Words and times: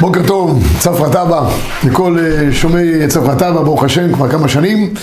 בוקר 0.00 0.26
טוב, 0.26 0.62
צפרא 0.78 1.08
טבא, 1.08 1.50
לכל 1.84 2.18
אה, 2.18 2.52
שומעי 2.52 3.08
צפרא 3.08 3.34
טבא, 3.34 3.62
ברוך 3.62 3.84
השם, 3.84 4.12
כבר 4.14 4.28
כמה 4.30 4.48
שנים. 4.48 4.94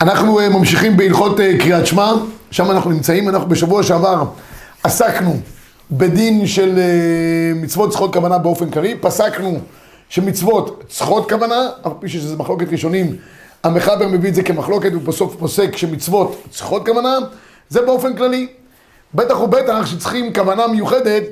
אנחנו 0.00 0.40
אה, 0.40 0.48
ממשיכים 0.48 0.96
בהלכות 0.96 1.40
אה, 1.40 1.58
קריאת 1.58 1.86
שמע, 1.86 2.12
שם 2.50 2.70
אנחנו 2.70 2.90
נמצאים, 2.90 3.28
אנחנו 3.28 3.48
בשבוע 3.48 3.82
שעבר 3.82 4.24
עסקנו 4.82 5.40
בדין 5.90 6.46
של 6.46 6.78
אה, 6.78 7.54
מצוות 7.54 7.90
צריכות 7.90 8.12
כוונה 8.12 8.38
באופן 8.38 8.70
כללי, 8.70 8.94
פסקנו 9.00 9.58
שמצוות 10.08 10.84
צריכות 10.88 11.30
כוונה, 11.30 11.68
אף 11.86 11.92
פי 12.00 12.08
שזה 12.08 12.36
מחלוקת 12.36 12.66
ראשונים, 12.72 13.16
המחבר 13.64 14.08
מביא 14.08 14.28
את 14.30 14.34
זה 14.34 14.42
כמחלוקת 14.42 14.94
ובסוף 14.94 15.36
פוסק 15.36 15.76
שמצוות 15.76 16.42
צריכות 16.50 16.86
כוונה, 16.86 17.18
זה 17.68 17.82
באופן 17.82 18.16
כללי. 18.16 18.48
בטח 19.14 19.40
ובטח 19.40 19.86
שצריכים 19.86 20.34
כוונה 20.34 20.66
מיוחדת 20.66 21.24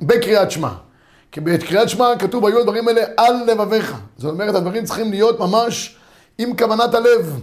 בקריאת 0.00 0.50
שמע. 0.50 0.68
כי 1.32 1.40
בקריאת 1.40 1.88
שמע 1.88 2.12
כתוב 2.18 2.46
היו 2.46 2.60
הדברים 2.60 2.88
האלה 2.88 3.02
על 3.16 3.34
לבביך. 3.46 3.94
זאת 4.18 4.32
אומרת, 4.32 4.54
הדברים 4.54 4.84
צריכים 4.84 5.10
להיות 5.10 5.40
ממש 5.40 5.96
עם 6.38 6.56
כוונת 6.56 6.94
הלב. 6.94 7.40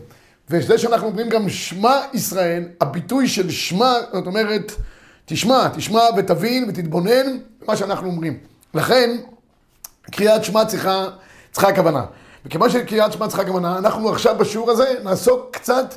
וזה 0.50 0.78
שאנחנו 0.78 1.08
אומרים 1.08 1.30
גם 1.30 1.50
שמע 1.50 2.02
ישראל, 2.14 2.64
הביטוי 2.82 3.28
של 3.28 3.50
שמע, 3.50 3.94
זאת 4.14 4.28
אומרת, 4.28 4.72
תשמע, 5.26 5.68
תשמע 5.68 6.02
ותבין 6.18 6.66
ותתבונן 6.70 7.38
במה 7.62 7.78
שאנחנו 7.78 8.08
אומרים. 8.08 8.38
לכן, 8.74 9.18
קריאת 10.12 10.44
שמע 10.44 10.66
צריכה, 10.66 11.08
צריכה 11.52 11.76
כוונה. 11.76 12.06
וכיוון 12.46 12.70
שקריאת 12.70 13.14
שמע 13.14 13.28
צריכה 13.28 13.46
כוונה, 13.46 13.78
אנחנו 13.78 14.10
עכשיו 14.10 14.36
בשיעור 14.38 14.72
הזה 14.72 14.96
נעסוק 15.04 15.50
קצת 15.52 15.96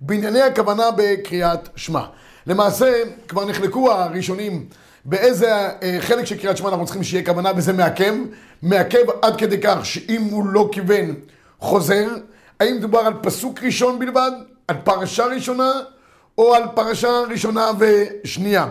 בענייני 0.00 0.42
הכוונה 0.42 0.84
בקריאת 0.96 1.68
שמע. 1.76 2.02
למעשה, 2.46 3.02
כבר 3.28 3.44
נחלקו 3.44 3.92
הראשונים 3.92 4.66
באיזה 5.04 5.52
אה, 5.52 5.96
חלק 6.00 6.24
של 6.24 6.36
קריאת 6.38 6.56
שמע 6.56 6.68
אנחנו 6.68 6.84
צריכים 6.84 7.02
שיהיה 7.02 7.24
כוונה, 7.24 7.50
וזה 7.56 7.72
מעכב. 7.72 8.14
מעכב 8.62 9.10
עד 9.22 9.36
כדי 9.38 9.60
כך 9.62 9.78
שאם 9.86 10.22
הוא 10.30 10.46
לא 10.46 10.68
כיוון, 10.72 11.14
חוזר. 11.58 12.08
האם 12.60 12.76
מדובר 12.76 12.98
על 12.98 13.12
פסוק 13.22 13.62
ראשון 13.62 13.98
בלבד, 13.98 14.30
על 14.68 14.76
פרשה 14.84 15.26
ראשונה, 15.26 15.72
או 16.38 16.54
על 16.54 16.62
פרשה 16.74 17.20
ראשונה 17.30 17.70
ושנייה. 17.78 18.68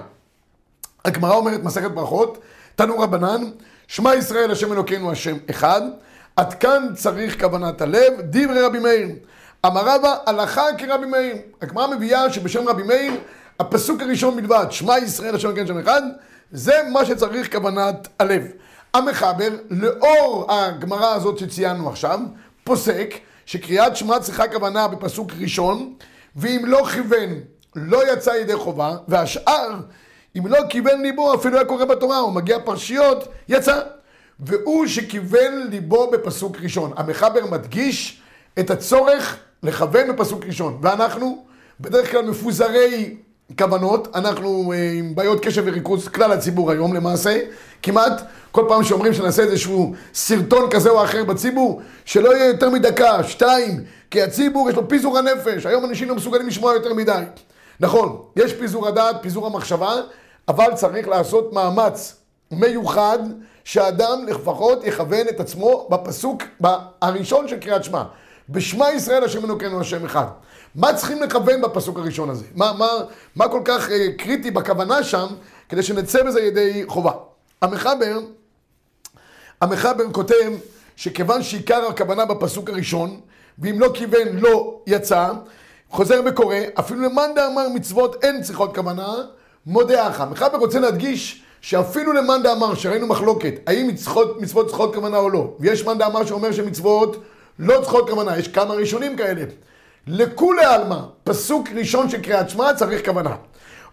הגמרא 1.06 1.36
אומרת 1.36 1.64
מסכת 1.64 1.92
ברכות, 1.92 2.38
תנו 2.75 3.00
רבנן, 3.00 3.42
שמע 3.88 4.16
ישראל 4.16 4.52
השם 4.52 4.73
אלוקינו 4.73 5.12
השם 5.12 5.38
אחד, 5.50 5.81
עד 6.35 6.53
כאן 6.53 6.88
צריך 6.95 7.39
כוונת 7.39 7.81
הלב, 7.81 8.13
דברי 8.22 8.61
רבי 8.61 8.80
מאיר. 8.80 9.08
אמר 9.66 9.81
רבא, 9.85 10.16
הלכה 10.25 10.63
כרבי 10.77 11.05
מאיר. 11.05 11.35
הגמרא 11.61 11.88
מביאה 11.88 12.33
שבשם 12.33 12.67
רבי 12.67 12.83
מאיר, 12.83 13.13
הפסוק 13.59 14.02
הראשון 14.02 14.35
בלבד, 14.35 14.66
שמע 14.69 14.97
ישראל 14.97 15.35
השם 15.35 15.47
אלוקינו 15.47 15.66
השם 15.66 15.80
אחד, 15.80 16.02
זה 16.52 16.73
מה 16.91 17.05
שצריך 17.05 17.52
כוונת 17.52 18.07
הלב. 18.19 18.44
המחבר, 18.94 19.50
לאור 19.69 20.52
הגמרא 20.53 21.13
הזאת 21.13 21.38
שציינו 21.38 21.89
עכשיו, 21.89 22.19
פוסק 22.63 23.13
שקריאת 23.45 23.95
שמע 23.95 24.19
צריכה 24.19 24.47
כוונה 24.47 24.88
בפסוק 24.88 25.31
ראשון, 25.39 25.94
ואם 26.35 26.61
לא 26.66 26.85
כיוון, 26.94 27.30
לא 27.75 28.13
יצא 28.13 28.30
ידי 28.30 28.55
חובה, 28.55 28.97
והשאר, 29.07 29.80
אם 30.38 30.47
לא 30.47 30.57
כיוון 30.69 31.02
ליבו, 31.02 31.35
אפילו 31.35 31.57
היה 31.57 31.66
קורא 31.66 31.85
בתורה, 31.85 32.17
הוא 32.17 32.33
מגיע 32.33 32.57
פרשיות, 32.66 33.27
יצא. 33.50 33.81
והוא 34.40 34.88
שכיוון 34.88 35.68
ליבו 35.70 36.12
בפסוק 36.12 36.58
ראשון. 36.62 36.92
המחבר 36.95 37.45
מדגיש 37.45 38.22
את 38.59 38.70
הצורך 38.70 39.38
לכוון 39.64 40.08
בפסוק 40.16 40.46
ראשון. 40.46 40.80
ואנחנו, 40.81 41.46
בדרך 41.80 42.12
כלל 42.12 42.26
מפוזרי 42.30 43.16
כוונות, 43.58 44.08
אנחנו 44.16 44.73
אה, 44.73 44.92
עם 44.94 45.16
בעיות 45.16 45.46
קשב 45.46 45.64
וריכוז, 45.66 46.08
כלל 46.08 46.31
הציבור 46.31 46.72
היום 46.72 46.94
למעשה, 46.94 47.40
כמעט 47.84 48.22
כל 48.52 48.66
פעם 48.68 48.84
שאומרים 48.84 49.14
שנעשה 49.14 49.44
איזשהו 49.44 49.94
סרטון 50.13 50.69
כזה 50.69 50.90
או 50.90 51.03
אחר 51.03 51.24
בציבור, 51.24 51.81
שלא 52.06 52.36
יהיה 52.36 52.47
יותר 52.47 52.69
מדקה, 52.69 53.24
שתיים, 53.24 53.84
כי 54.12 54.22
הציבור 54.22 54.69
יש 54.69 54.75
לו 54.75 54.88
פיזור 54.90 55.18
הנפש, 55.18 55.66
היום 55.66 55.86
אנשים 55.86 56.09
לא 56.09 56.16
מסוגלים 56.16 56.47
לשמוע 56.47 56.74
יותר 56.74 56.94
מדי. 56.94 57.24
נכון, 57.80 58.22
יש 58.36 58.53
פיזור 58.53 58.88
הדעת, 58.88 59.16
פיזור 59.22 59.47
המחשבה, 59.47 59.94
אבל 60.47 60.69
צריך 60.75 61.08
לעשות 61.08 61.53
מאמץ 61.53 62.16
מיוחד 62.52 63.19
שאדם 63.69 64.25
לפחות 64.28 64.84
יכוון 64.84 65.28
את 65.30 65.40
עצמו 65.40 65.88
בפסוק 65.91 66.44
הראשון 67.02 67.47
של 67.47 67.59
קריאת 67.59 67.84
שמע. 67.84 68.03
בשמע 68.50 68.91
ישראל 68.91 69.24
השם 69.24 69.46
אלוקינו 69.46 69.81
השם 69.81 70.06
אחד. 70.06 70.25
מה 70.75 70.94
צריכים 70.94 71.24
לכוון 71.24 71.62
בפסוק 71.62 71.97
הראשון 71.97 72.30
הזה? 72.30 72.46
מה, 72.56 72.74
מה, 72.74 72.88
מה 73.35 73.47
כל 73.47 73.62
כך 73.66 73.90
אה, 73.91 74.07
קריטי 74.18 74.52
בכוונה 74.52 75.03
שם, 75.03 75.28
כדי 75.69 75.84
שנצא 75.84 76.24
בזה 76.24 76.41
ידי 76.41 76.84
חובה? 76.88 77.12
המחבר, 77.62 78.19
המחבר 79.62 80.12
כותב 80.12 80.51
שכיוון 80.96 81.44
שעיקר 81.44 81.88
הכוונה 81.90 82.25
בפסוק 82.25 82.69
הראשון, 82.69 83.19
ואם 83.59 83.80
לא 83.80 83.91
כיוון 83.94 84.28
לא 84.34 84.80
יצא, 84.88 85.31
חוזר 85.90 86.22
וקורא, 86.25 86.56
אפילו 86.80 87.01
למאן 87.01 87.30
דאמר 87.36 87.68
מצוות 87.75 88.24
אין 88.24 88.41
צריכות 88.41 88.75
כוונה, 88.75 89.13
מודה 89.66 90.07
אחא. 90.07 90.24
המחבר 90.24 90.57
רוצה 90.57 90.80
להדגיש 90.80 91.44
שאפילו 91.62 92.14
למאן 92.14 92.44
דאמר, 92.44 92.75
שראינו 92.75 93.08
מחלוקת, 93.08 93.53
האם 93.68 93.88
מצוות, 93.88 94.42
מצוות 94.42 94.68
צריכות 94.68 94.96
כוונה 94.96 95.18
או 95.18 95.30
לא, 95.30 95.53
ויש 95.59 95.86
מאן 95.86 95.97
דאמר 95.97 96.25
שאומר 96.25 96.52
שמצוות 96.52 97.24
לא 97.59 97.81
צריכות 97.81 98.09
כוונה, 98.09 98.38
יש 98.38 98.47
כמה 98.47 98.74
ראשונים 98.74 99.18
כאלה. 99.18 99.44
לכולי 100.08 100.66
עלמא, 100.66 101.00
פסוק 101.24 101.69
ראשון 101.75 102.09
של 102.09 102.22
קריאת 102.22 102.50
שמע 102.50 102.74
צריך 102.74 103.06
כוונה. 103.06 103.36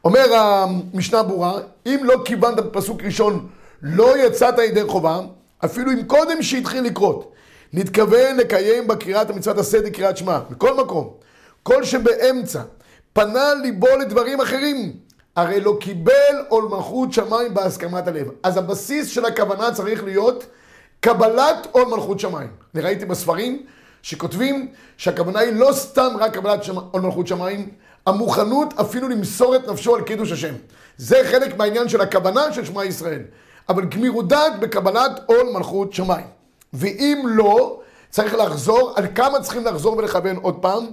אומר 0.05 0.35
המשנה 0.35 1.23
ברורה, 1.23 1.53
אם 1.87 2.01
לא 2.03 2.15
כיוונת 2.25 2.57
בפסוק 2.57 3.03
ראשון, 3.03 3.47
לא 3.83 4.27
יצאת 4.27 4.59
ידי 4.59 4.85
חובה, 4.85 5.21
אפילו 5.65 5.93
אם 5.93 6.03
קודם 6.03 6.43
שהתחיל 6.43 6.85
לקרות, 6.85 7.33
נתכוון 7.73 8.37
לקיים 8.37 8.87
בקריאת 8.89 9.31
המצוות 9.31 9.59
הסדר 9.59 9.91
קריאת 9.91 10.17
שמע, 10.17 10.39
בכל 10.51 10.75
מקום, 10.75 11.11
כל 11.63 11.85
שבאמצע 11.85 12.63
פנה 13.13 13.55
ליבו 13.63 13.87
לדברים 14.01 14.41
אחרים, 14.41 14.93
הרי 15.37 15.61
לא 15.61 15.77
קיבל 15.81 16.45
עול 16.49 16.65
מלכות 16.65 17.13
שמיים 17.13 17.55
בהסכמת 17.55 18.09
הלב. 18.09 18.29
אז 18.43 18.57
הבסיס 18.57 19.09
של 19.09 19.25
הכוונה 19.25 19.73
צריך 19.73 20.05
להיות 20.05 20.47
קבלת 21.01 21.67
עול 21.71 21.85
מלכות 21.85 22.21
שמיים. 22.21 22.49
אני 22.75 22.83
ראיתי 22.83 23.05
בספרים 23.05 23.67
שכותבים 24.03 24.69
שהכוונה 24.97 25.39
היא 25.39 25.53
לא 25.53 25.73
סתם 25.73 26.09
רק 26.21 26.35
קבלת. 26.35 26.61
עול 26.91 27.03
מלכות 27.03 27.27
שמיים, 27.27 27.69
המוכנות 28.07 28.75
אפילו 28.81 29.09
למסור 29.09 29.57
את 29.57 29.69
נפשו 29.69 29.95
על 29.97 30.03
קידוש 30.03 30.33
השם. 30.33 30.55
זה 30.97 31.23
חלק 31.31 31.57
מהעניין 31.57 31.89
של 31.89 32.01
הכוונה 32.01 32.53
של 32.53 32.65
שמע 32.65 32.85
ישראל. 32.85 33.23
אבל 33.69 33.85
גמירות 33.85 34.29
דעת 34.29 34.61
בקבלת 34.61 35.21
עול 35.27 35.51
מלכות 35.55 35.93
שמיים. 35.93 36.27
ואם 36.73 37.23
לא, 37.29 37.81
צריך 38.11 38.35
לחזור, 38.35 38.93
על 38.97 39.07
כמה 39.15 39.41
צריכים 39.41 39.65
לחזור 39.65 39.97
ולכוון 39.97 40.37
עוד 40.37 40.55
פעם? 40.61 40.87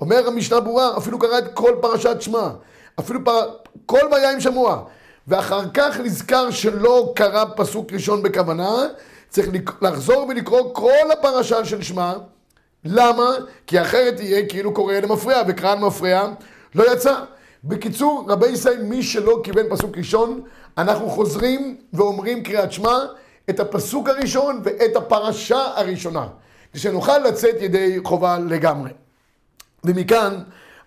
אומר 0.00 0.26
המשנה 0.26 0.60
ברורה, 0.60 0.96
אפילו 0.96 1.18
קרא 1.18 1.38
את 1.38 1.54
כל 1.54 1.72
פרשת 1.80 2.22
שמע. 2.22 2.48
אפילו 3.00 3.24
פר... 3.24 3.48
כל 3.86 4.08
ויעים 4.12 4.40
שמוע. 4.40 4.84
ואחר 5.28 5.62
כך 5.74 6.00
נזכר 6.00 6.50
שלא 6.50 7.12
קרא 7.16 7.44
פסוק 7.56 7.92
ראשון 7.92 8.22
בכוונה, 8.22 8.70
צריך 9.28 9.48
לחזור 9.82 10.26
ולקרוא 10.28 10.74
כל 10.74 11.10
הפרשה 11.12 11.64
של 11.64 11.82
שמע. 11.82 12.12
למה? 12.84 13.30
כי 13.66 13.82
אחרת 13.82 14.20
יהיה 14.20 14.46
כאילו 14.48 14.74
קורא 14.74 14.94
למפרע, 14.94 15.42
וקרא 15.48 15.74
למפרע 15.74 16.28
לא 16.74 16.92
יצא. 16.92 17.14
בקיצור, 17.64 18.26
רבי 18.28 18.46
ישראל, 18.46 18.82
מי 18.82 19.02
שלא 19.02 19.40
כיוון 19.44 19.66
פסוק 19.70 19.98
ראשון, 19.98 20.40
אנחנו 20.78 21.10
חוזרים 21.10 21.76
ואומרים 21.92 22.42
קריאת 22.42 22.72
שמע 22.72 22.98
את 23.50 23.60
הפסוק 23.60 24.08
הראשון 24.08 24.60
ואת 24.64 24.96
הפרשה 24.96 25.60
הראשונה, 25.76 26.26
שנוכל 26.74 27.18
לצאת 27.18 27.62
ידי 27.62 27.98
חובה 28.04 28.38
לגמרי. 28.38 28.90
ומכאן 29.84 30.42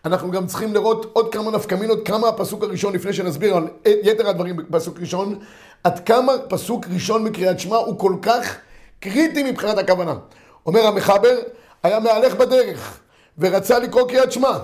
אנחנו 0.06 0.32
גם 0.32 0.48
צריכים 0.48 0.74
לראות 0.74 1.06
עוד 1.14 1.34
כמה 1.34 1.52
נפקמינות, 1.52 2.00
כמה 2.06 2.28
הפסוק 2.28 2.64
הראשון, 2.64 2.94
לפני 2.94 3.14
שנסביר 3.14 3.56
על 3.56 3.68
יתר 3.86 4.30
הדברים 4.30 4.58
בפסוק 4.58 5.00
ראשון, 5.00 5.40
עד 5.84 6.00
כמה 6.00 6.34
פסוק 6.50 6.86
ראשון 6.94 7.24
בקריאת 7.24 7.60
שמע 7.60 7.76
הוא 7.76 8.00
כל 8.00 8.16
כך 8.22 8.58
קריטי 9.00 9.44
מבחינת 9.52 9.78
הכוונה. 9.78 10.16
אומר 10.66 10.88
המחבר, 10.88 11.36
היה 11.84 12.00
מהלך 12.00 12.36
בדרך 12.36 13.00
ורצה 13.38 13.80
לקרוא 13.80 14.08
קריאת 14.08 14.32
שמע. 14.32 14.58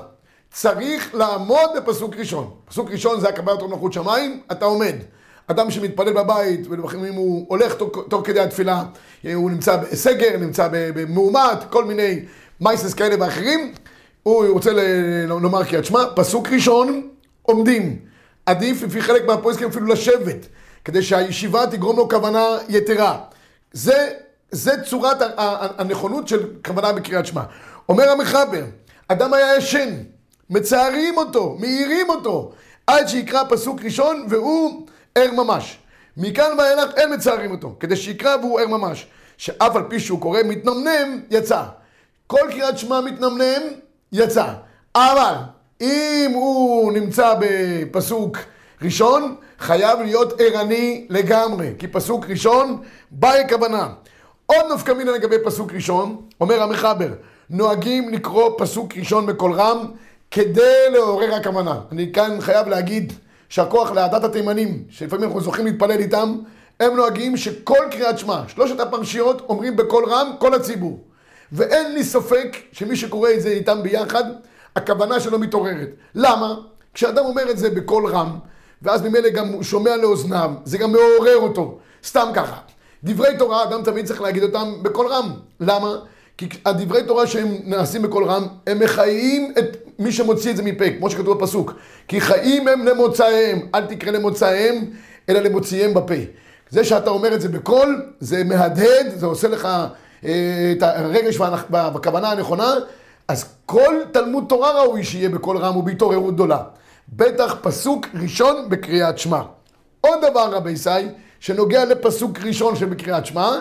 צריך 0.51 1.15
לעמוד 1.15 1.69
בפסוק 1.77 2.15
ראשון. 2.15 2.51
פסוק 2.65 2.91
ראשון 2.91 3.19
זה 3.19 3.29
הקבלת 3.29 3.63
מלכות 3.63 3.93
שמיים, 3.93 4.41
אתה 4.51 4.65
עומד. 4.65 4.95
אדם 5.47 5.71
שמתפלל 5.71 6.13
בבית, 6.13 6.67
ולפעמים 6.69 7.13
הוא 7.13 7.45
הולך 7.49 7.73
תוך, 7.73 7.89
תוך 8.09 8.27
כדי 8.27 8.39
התפילה, 8.39 8.83
הוא 9.33 9.51
נמצא 9.51 9.77
בסגר, 9.77 10.37
נמצא 10.37 10.67
במאומת, 10.71 11.63
כל 11.69 11.85
מיני 11.85 12.19
מייסס 12.61 12.93
כאלה 12.93 13.15
ואחרים, 13.19 13.73
הוא 14.27 14.45
רוצה 14.47 14.71
לומר 15.27 15.63
קריאת 15.63 15.85
שמע, 15.85 16.03
פסוק 16.15 16.47
ראשון, 16.47 17.07
עומדים. 17.41 17.99
עדיף 18.45 18.83
לפי 18.83 19.01
חלק 19.01 19.25
מהפויסקים 19.25 19.67
אפילו 19.67 19.87
לשבת, 19.87 20.45
כדי 20.85 21.01
שהישיבה 21.01 21.67
תגרום 21.67 21.97
לו 21.97 22.09
כוונה 22.09 22.45
יתרה. 22.69 23.19
זה, 23.73 24.07
זה 24.51 24.83
צורת 24.83 25.17
הנכונות 25.77 26.27
של 26.27 26.47
כוונה 26.65 26.93
בקריאת 26.93 27.25
שמע. 27.25 27.41
אומר 27.89 28.09
המחבר, 28.09 28.63
אדם 29.07 29.33
היה 29.33 29.57
ישן, 29.57 29.89
מצערים 30.49 31.17
אותו, 31.17 31.57
מאירים 31.59 32.09
אותו, 32.09 32.51
עד 32.87 33.07
שיקרא 33.07 33.43
פסוק 33.49 33.81
ראשון 33.83 34.25
והוא 34.29 34.87
ער 35.15 35.31
ממש. 35.31 35.77
מכאן 36.17 36.57
ואילך 36.57 36.91
אין 36.97 37.13
מצערים 37.13 37.51
אותו, 37.51 37.75
כדי 37.79 37.95
שיקרא 37.95 38.35
והוא 38.35 38.59
ער 38.59 38.67
ממש. 38.67 39.07
שאף 39.37 39.75
על 39.75 39.83
פי 39.89 39.99
שהוא 39.99 40.21
קורא 40.21 40.39
מתנמנם, 40.45 41.21
יצא. 41.29 41.63
כל 42.27 42.47
קריאת 42.51 42.77
שמע 42.77 43.01
מתנמנם, 43.01 43.61
יצא. 44.11 44.53
אבל 44.95 45.33
אם 45.81 46.31
הוא 46.33 46.91
נמצא 46.91 47.33
בפסוק 47.39 48.37
ראשון, 48.81 49.35
חייב 49.59 49.99
להיות 49.99 50.41
ערני 50.41 51.07
לגמרי, 51.09 51.73
כי 51.79 51.87
פסוק 51.87 52.29
ראשון, 52.29 52.81
באי 53.11 53.43
כוונה. 53.49 53.87
עוד 54.45 54.65
נפקא 54.73 54.91
מינה 54.91 55.11
לגבי 55.11 55.35
פסוק 55.45 55.73
ראשון, 55.73 56.21
אומר 56.41 56.63
המחבר, 56.63 57.09
נוהגים 57.49 58.09
לקרוא 58.09 58.49
פסוק 58.57 58.97
ראשון 58.97 59.25
בקול 59.25 59.53
רם 59.53 59.91
כדי 60.31 60.89
לעורר 60.91 61.33
הכוונה. 61.33 61.79
אני 61.91 62.11
כאן 62.13 62.37
חייב 62.41 62.67
להגיד 62.67 63.13
שהכוח 63.49 63.91
לעדת 63.91 64.23
התימנים, 64.23 64.83
שלפעמים 64.89 65.25
אנחנו 65.25 65.41
זוכים 65.41 65.65
להתפלל 65.65 65.99
איתם, 65.99 66.37
הם 66.79 66.95
נוהגים 66.95 67.37
שכל 67.37 67.87
קריאת 67.91 68.19
שמע, 68.19 68.41
שלושת 68.47 68.79
הפרשיות 68.79 69.41
אומרים 69.49 69.75
בקול 69.75 70.05
רם 70.09 70.31
כל 70.39 70.53
הציבור. 70.53 70.99
ואין 71.51 71.93
לי 71.93 72.03
ספק 72.03 72.57
שמי 72.71 72.95
שקורא 72.95 73.29
את 73.31 73.41
זה 73.41 73.49
איתם 73.49 73.83
ביחד, 73.83 74.23
הכוונה 74.75 75.19
שלו 75.19 75.39
מתעוררת. 75.39 75.89
למה? 76.15 76.55
כשאדם 76.93 77.25
אומר 77.25 77.51
את 77.51 77.57
זה 77.57 77.69
בקול 77.69 78.07
רם, 78.07 78.37
ואז 78.81 79.01
ממילא 79.01 79.29
גם 79.29 79.47
הוא 79.47 79.63
שומע 79.63 79.95
לאוזניו, 79.95 80.51
זה 80.63 80.77
גם 80.77 80.91
מעורר 80.91 81.35
אותו. 81.35 81.79
סתם 82.05 82.27
ככה. 82.33 82.57
דברי 83.03 83.37
תורה, 83.37 83.63
אדם 83.63 83.83
תמיד 83.83 84.05
צריך 84.05 84.21
להגיד 84.21 84.43
אותם 84.43 84.73
בקול 84.81 85.07
רם. 85.07 85.31
למה? 85.59 85.95
כי 86.37 86.49
הדברי 86.65 87.03
תורה 87.03 87.27
שהם 87.27 87.57
נעשים 87.63 88.01
בקול 88.01 88.23
רם, 88.23 88.47
הם 88.67 88.79
מחיים 88.79 89.53
את 89.59 89.77
מי 89.99 90.11
שמוציא 90.11 90.51
את 90.51 90.57
זה 90.57 90.63
מפה, 90.63 90.85
כמו 90.97 91.09
שכתוב 91.09 91.37
בפסוק. 91.37 91.73
כי 92.07 92.21
חיים 92.21 92.67
הם 92.67 92.85
למוצאיהם, 92.85 93.59
אל 93.75 93.85
תקרא 93.85 94.11
למוצאיהם, 94.11 94.75
אלא 95.29 95.39
למוציאיהם 95.39 95.93
בפה. 95.93 96.13
זה 96.69 96.83
שאתה 96.83 97.09
אומר 97.09 97.33
את 97.33 97.41
זה 97.41 97.49
בקול, 97.49 98.05
זה 98.19 98.43
מהדהד, 98.43 99.07
זה 99.15 99.25
עושה 99.25 99.47
לך 99.47 99.67
את 100.25 100.81
הרגש 100.81 101.37
בכוונה 101.69 102.31
הנכונה, 102.31 102.73
אז 103.27 103.45
כל 103.65 103.95
תלמוד 104.11 104.45
תורה 104.49 104.83
ראוי 104.83 105.03
שיהיה 105.03 105.29
בקול 105.29 105.57
רם 105.57 105.77
ובהתעוררות 105.77 106.33
גדולה. 106.33 106.63
בטח 107.09 107.55
פסוק 107.61 108.05
ראשון 108.13 108.69
בקריאת 108.69 109.17
שמע. 109.17 109.41
עוד 110.01 110.19
דבר 110.31 110.49
רבי 110.51 110.71
ישי, 110.71 110.89
שנוגע 111.39 111.85
לפסוק 111.85 112.39
ראשון 112.39 112.75
שבקריאת 112.75 113.25
שמע, 113.25 113.51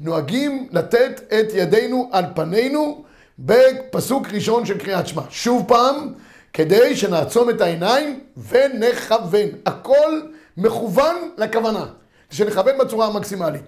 נוהגים 0.00 0.68
לתת 0.72 1.20
את 1.40 1.46
ידינו 1.54 2.08
על 2.12 2.24
פנינו 2.34 3.04
בפסוק 3.38 4.26
ראשון 4.32 4.66
של 4.66 4.78
קריאת 4.78 5.06
שמע. 5.06 5.22
שוב 5.30 5.64
פעם, 5.68 6.12
כדי 6.52 6.96
שנעצום 6.96 7.50
את 7.50 7.60
העיניים 7.60 8.20
ונכוון. 8.48 9.48
הכל 9.66 10.20
מכוון 10.56 11.16
לכוונה. 11.38 11.86
שנכוון 12.30 12.78
בצורה 12.78 13.06
המקסימלית. 13.06 13.62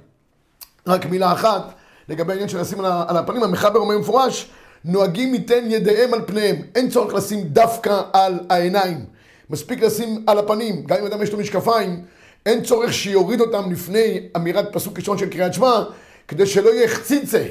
רק 0.86 1.06
מילה 1.06 1.32
אחת 1.32 1.62
לגבי 2.08 2.32
העניין 2.32 2.48
של 2.48 2.60
לשים 2.60 2.80
על 2.84 3.16
הפנים, 3.16 3.42
המחבר 3.42 3.78
אומר 3.78 3.98
מפורש, 3.98 4.50
נוהגים 4.84 5.34
ייתן 5.34 5.64
ידיהם 5.68 6.14
על 6.14 6.20
פניהם. 6.26 6.56
אין 6.74 6.90
צורך 6.90 7.14
לשים 7.14 7.40
דווקא 7.42 8.02
על 8.12 8.40
העיניים. 8.50 9.04
מספיק 9.50 9.82
לשים 9.82 10.24
על 10.26 10.38
הפנים. 10.38 10.84
גם 10.86 10.96
אם 11.00 11.06
אדם 11.06 11.22
יש 11.22 11.32
לו 11.32 11.38
משקפיים, 11.38 12.04
אין 12.46 12.62
צורך 12.62 12.92
שיוריד 12.92 13.40
אותם 13.40 13.72
לפני 13.72 14.28
אמירת 14.36 14.72
פסוק 14.72 14.98
ראשון 14.98 15.18
של 15.18 15.30
קריאת 15.30 15.54
שמע, 15.54 15.82
כדי 16.28 16.46
שלא 16.46 16.70
יהיה 16.70 16.88
חציצה 16.88 17.44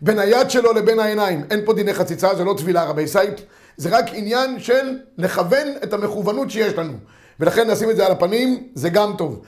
בין 0.00 0.18
היד 0.18 0.50
שלו 0.50 0.72
לבין 0.72 1.00
העיניים. 1.00 1.44
אין 1.50 1.60
פה 1.64 1.72
דיני 1.72 1.94
חציצה, 1.94 2.34
זה 2.34 2.44
לא 2.44 2.54
טבילה 2.58 2.84
רבי 2.84 3.06
סייט, 3.06 3.40
זה 3.76 3.88
רק 3.98 4.04
עניין 4.12 4.60
של 4.60 4.98
לכוון 5.18 5.68
את 5.82 5.92
המכוונות 5.92 6.50
שיש 6.50 6.74
לנו. 6.74 6.92
ולכן 7.40 7.68
לשים 7.68 7.90
את 7.90 7.96
זה 7.96 8.06
על 8.06 8.12
הפנים, 8.12 8.68
זה 8.74 8.88
גם 8.88 9.14
טוב. 9.18 9.42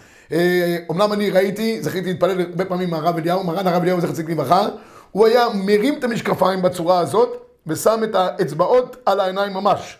אומנם 0.89 1.13
אני 1.13 1.31
ראיתי, 1.31 1.83
זכיתי 1.83 2.09
להתפלל 2.09 2.41
הרבה 2.41 2.65
פעמים 2.65 2.91
מהרב 2.91 3.17
אליהו, 3.17 3.45
מרן 3.45 3.67
הרב 3.67 3.83
אליהו 3.83 4.01
זכר 4.01 4.13
צדיק 4.13 4.31
לברכה, 4.31 4.69
הוא 5.13 5.27
היה 5.27 5.47
מרים 5.55 5.99
את 5.99 6.05
המשקפיים 6.05 6.63
בצורה 6.63 6.99
הזאת, 6.99 7.43
ושם 7.67 8.01
את 8.05 8.15
האצבעות 8.15 8.97
על 9.07 9.21
העיניים 9.21 9.53
ממש. 9.53 9.99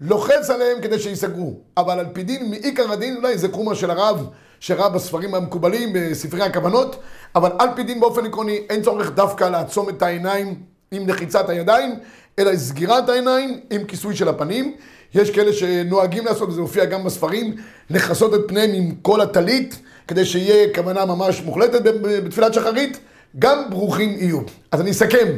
לוחץ 0.00 0.50
עליהם 0.50 0.80
כדי 0.80 0.98
שייסגרו. 0.98 1.54
אבל 1.76 1.98
על 1.98 2.06
פי 2.12 2.22
דין, 2.22 2.50
מעיקר 2.50 2.92
הדין, 2.92 3.16
אולי 3.16 3.38
זה 3.38 3.48
קרומה 3.48 3.74
של 3.74 3.90
הרב, 3.90 4.26
שראה 4.60 4.88
בספרים 4.88 5.34
המקובלים, 5.34 5.92
בספרי 5.94 6.42
הכוונות, 6.42 6.96
אבל 7.34 7.50
על 7.58 7.68
פי 7.76 7.82
דין 7.82 8.00
באופן 8.00 8.26
עקרוני, 8.26 8.56
אין 8.70 8.82
צורך 8.82 9.10
דווקא 9.10 9.44
לעצום 9.44 9.88
את 9.88 10.02
העיניים 10.02 10.54
עם 10.90 11.08
לחיצת 11.08 11.48
הידיים, 11.48 11.94
אלא 12.38 12.56
סגירת 12.56 13.08
העיניים 13.08 13.60
עם 13.70 13.84
כיסוי 13.84 14.16
של 14.16 14.28
הפנים. 14.28 14.74
יש 15.14 15.30
כאלה 15.30 15.52
שנוהגים 15.52 16.24
לעשות, 16.24 16.48
וזה 16.48 16.60
מופיע 16.60 16.84
גם 16.84 17.04
בספרים, 17.04 17.56
לכסות 17.90 18.34
את 18.34 18.40
פניהם 18.48 18.70
עם 18.74 18.94
כל 19.02 19.20
הטלית, 19.20 19.78
כדי 20.08 20.24
שיהיה 20.24 20.74
כוונה 20.74 21.04
ממש 21.04 21.42
מוחלטת 21.42 21.82
בתפילת 22.02 22.54
שחרית, 22.54 22.98
גם 23.38 23.70
ברוכים 23.70 24.16
יהיו. 24.18 24.40
אז 24.72 24.80
אני 24.80 24.90
אסכם. 24.90 25.28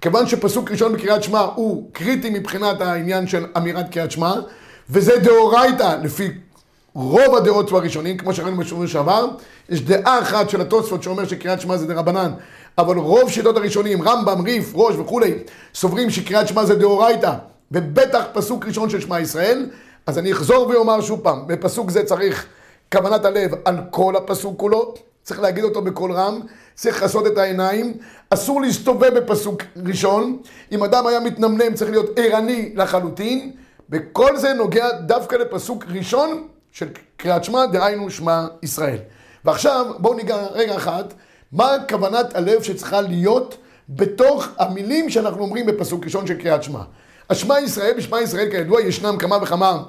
כיוון 0.00 0.26
שפסוק 0.26 0.70
ראשון 0.70 0.92
בקריאת 0.92 1.22
שמע 1.22 1.40
הוא 1.40 1.90
קריטי 1.92 2.30
מבחינת 2.30 2.80
העניין 2.80 3.26
של 3.26 3.46
אמירת 3.56 3.92
קריאת 3.92 4.10
שמע, 4.10 4.34
וזה 4.90 5.18
דאורייתא 5.18 5.96
לפי 6.02 6.30
רוב 6.94 7.36
הדעות 7.36 7.72
הראשונים, 7.72 8.16
כמו 8.16 8.34
שראינו 8.34 8.56
בשבוע 8.56 8.86
שעבר, 8.86 9.28
יש 9.68 9.80
דעה 9.80 10.22
אחת 10.22 10.50
של 10.50 10.60
התוספות 10.60 11.02
שאומר 11.02 11.26
שקריאת 11.26 11.60
שמע 11.60 11.76
זה 11.76 11.86
דרבנן, 11.86 12.32
אבל 12.78 12.98
רוב 12.98 13.30
שיטות 13.30 13.56
הראשונים, 13.56 14.02
רמב"ם, 14.02 14.44
ריף, 14.44 14.72
ראש 14.74 14.94
וכולי, 14.96 15.34
סוברים 15.74 16.10
שקריאת 16.10 16.48
שמע 16.48 16.64
זה 16.64 16.74
דאורייתא, 16.74 17.32
ובטח 17.72 18.24
פסוק 18.32 18.66
ראשון 18.66 18.90
של 18.90 19.00
שמע 19.00 19.20
ישראל, 19.20 19.70
אז 20.06 20.18
אני 20.18 20.32
אחזור 20.32 20.68
ואומר 20.68 21.00
שוב 21.00 21.20
פעם, 21.20 21.46
בפסוק 21.46 21.90
זה 21.90 22.04
צריך 22.04 22.46
כוונת 22.92 23.24
הלב 23.24 23.50
על 23.64 23.76
כל 23.90 24.16
הפסוק 24.16 24.58
כולו, 24.60 24.94
צריך 25.22 25.40
להגיד 25.40 25.64
אותו 25.64 25.82
בקול 25.82 26.12
רם, 26.12 26.40
צריך 26.74 27.02
לעשות 27.02 27.26
את 27.26 27.38
העיניים, 27.38 27.96
אסור 28.30 28.60
להסתובב 28.60 29.18
בפסוק 29.18 29.62
ראשון, 29.86 30.38
אם 30.72 30.84
אדם 30.84 31.06
היה 31.06 31.20
מתנמנם 31.20 31.74
צריך 31.74 31.90
להיות 31.90 32.10
ערני 32.16 32.72
לחלוטין, 32.76 33.52
וכל 33.90 34.36
זה 34.36 34.52
נוגע 34.52 34.92
דווקא 34.92 35.36
לפסוק 35.36 35.84
ראשון 35.88 36.48
של 36.72 36.88
קריאת 37.16 37.44
שמע, 37.44 37.66
דהיינו 37.66 38.10
שמע 38.10 38.46
ישראל. 38.62 38.98
ועכשיו 39.44 39.86
בואו 39.98 40.14
ניגע 40.14 40.46
רגע 40.52 40.76
אחת, 40.76 41.14
מה 41.52 41.76
כוונת 41.88 42.36
הלב 42.36 42.62
שצריכה 42.62 43.00
להיות 43.00 43.56
בתוך 43.88 44.48
המילים 44.58 45.10
שאנחנו 45.10 45.42
אומרים 45.42 45.66
בפסוק 45.66 46.04
ראשון 46.04 46.26
של 46.26 46.34
קריאת 46.34 46.62
שמע. 46.62 46.80
השמע 47.30 47.60
ישראל, 47.60 47.94
בשמע 47.96 48.20
ישראל 48.20 48.50
כידוע 48.50 48.82
ישנם 48.82 49.16
כמה 49.18 49.38
וכמה 49.42 49.82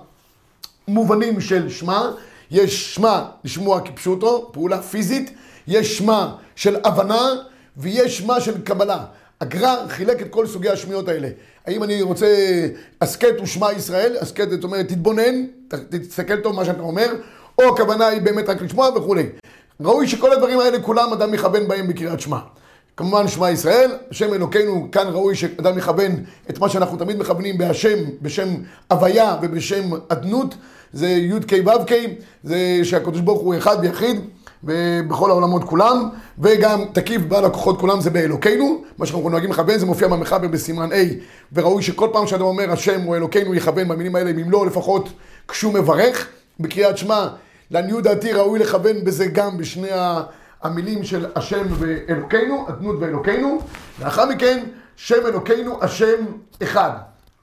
מובנים 0.88 1.42
של 1.42 1.70
שמע, 1.70 2.12
יש 2.52 2.96
שמע 2.96 3.26
לשמוע 3.44 3.82
כפשוטו, 3.82 4.50
פעולה 4.54 4.82
פיזית, 4.82 5.34
יש 5.68 5.98
שמע 5.98 6.28
של 6.56 6.76
הבנה 6.84 7.30
ויש 7.78 8.18
שמע 8.18 8.42
של 8.42 8.62
קבלה. 8.62 9.06
הגר"א 9.42 9.88
חילק 9.90 10.22
את 10.22 10.28
כל 10.30 10.48
סוגי 10.48 10.70
השמיעות 10.70 11.08
האלה. 11.08 11.30
האם 11.66 11.84
אני 11.84 12.02
רוצה 12.02 12.28
הסכת 13.02 13.42
ושמע 13.42 13.74
ישראל, 13.74 14.16
הסכת 14.22 14.50
זאת 14.50 14.64
אומרת 14.64 14.88
תתבונן, 14.88 15.46
תסתכל 15.90 16.42
טוב 16.42 16.56
מה 16.56 16.66
שאתה 16.66 16.82
אומר, 16.82 17.14
או 17.58 17.74
הכוונה 17.74 18.08
היא 18.08 18.22
באמת 18.22 18.50
רק 18.50 18.62
לשמוע 18.62 18.90
וכולי. 18.90 19.30
ראוי 19.82 20.08
שכל 20.08 20.34
הדברים 20.34 20.60
האלה 20.60 20.80
כולם 20.80 21.14
אדם 21.14 21.34
יכוון 21.34 21.68
בהם 21.68 21.88
בקריאת 21.88 22.20
שמע. 22.20 22.38
כמובן 22.98 23.28
שמע 23.28 23.52
ישראל, 23.52 23.92
השם 24.12 24.34
אלוקינו, 24.34 24.88
כאן 24.92 25.08
ראוי 25.08 25.36
שאדם 25.36 25.78
יכוון 25.78 26.12
את 26.50 26.60
מה 26.60 26.70
שאנחנו 26.70 26.98
תמיד 26.98 27.20
מכוונים 27.20 27.58
בהשם, 27.58 27.98
בשם 28.22 28.48
הוויה 28.92 29.38
ובשם 29.42 29.90
אדנות, 30.10 30.56
זה 30.94 31.08
י"ק 31.08 31.52
ו"ק, 31.66 31.92
זה 32.44 32.80
שהקדוש 32.84 33.22
ברוך 33.22 33.42
הוא 33.42 33.58
אחד 33.58 33.78
ויחיד. 33.82 34.22
בכל 35.08 35.30
העולמות 35.30 35.64
כולם, 35.64 36.10
וגם 36.40 36.82
תקיף 36.94 37.22
בעל 37.22 37.46
הכוחות 37.46 37.80
כולם 37.80 38.02
זה 38.02 38.10
באלוקינו, 38.10 38.84
מה 38.98 39.06
שאנחנו 39.06 39.30
נוהגים 39.30 39.52
לכוון, 39.52 39.80
זה 39.80 39.86
מופיע 39.86 40.08
במחבר 40.08 40.48
בסימן 40.48 40.92
A, 40.92 40.96
וראוי 41.54 41.84
שכל 41.84 42.10
פעם 42.14 42.28
שאדם 42.28 42.42
אומר 42.42 42.72
השם 42.72 43.02
הוא 43.02 43.16
אלוקינו 43.16 43.56
יכוון 43.56 43.88
במילים 43.88 44.16
האלה, 44.16 44.30
אם 44.30 44.52
לא 44.52 44.66
לפחות 44.66 45.10
כשהוא 45.48 45.74
מברך, 45.74 46.28
בקריאת 46.60 46.98
שמע, 46.98 47.28
לעניות 47.72 48.04
דעתי 48.04 48.34
ראוי 48.34 48.60
לכוון 48.60 49.04
בזה 49.04 49.26
גם 49.26 49.58
בשני 49.58 49.90
המילים 50.62 51.04
של 51.04 51.26
השם 51.36 51.66
ואלוקינו, 51.80 52.70
אדנות 52.70 52.96
ואלוקינו, 53.00 53.62
לאחר 54.02 54.26
מכן 54.26 54.66
שם 54.96 55.26
אלוקינו 55.26 55.84
השם 55.84 56.26
אחד, 56.64 56.92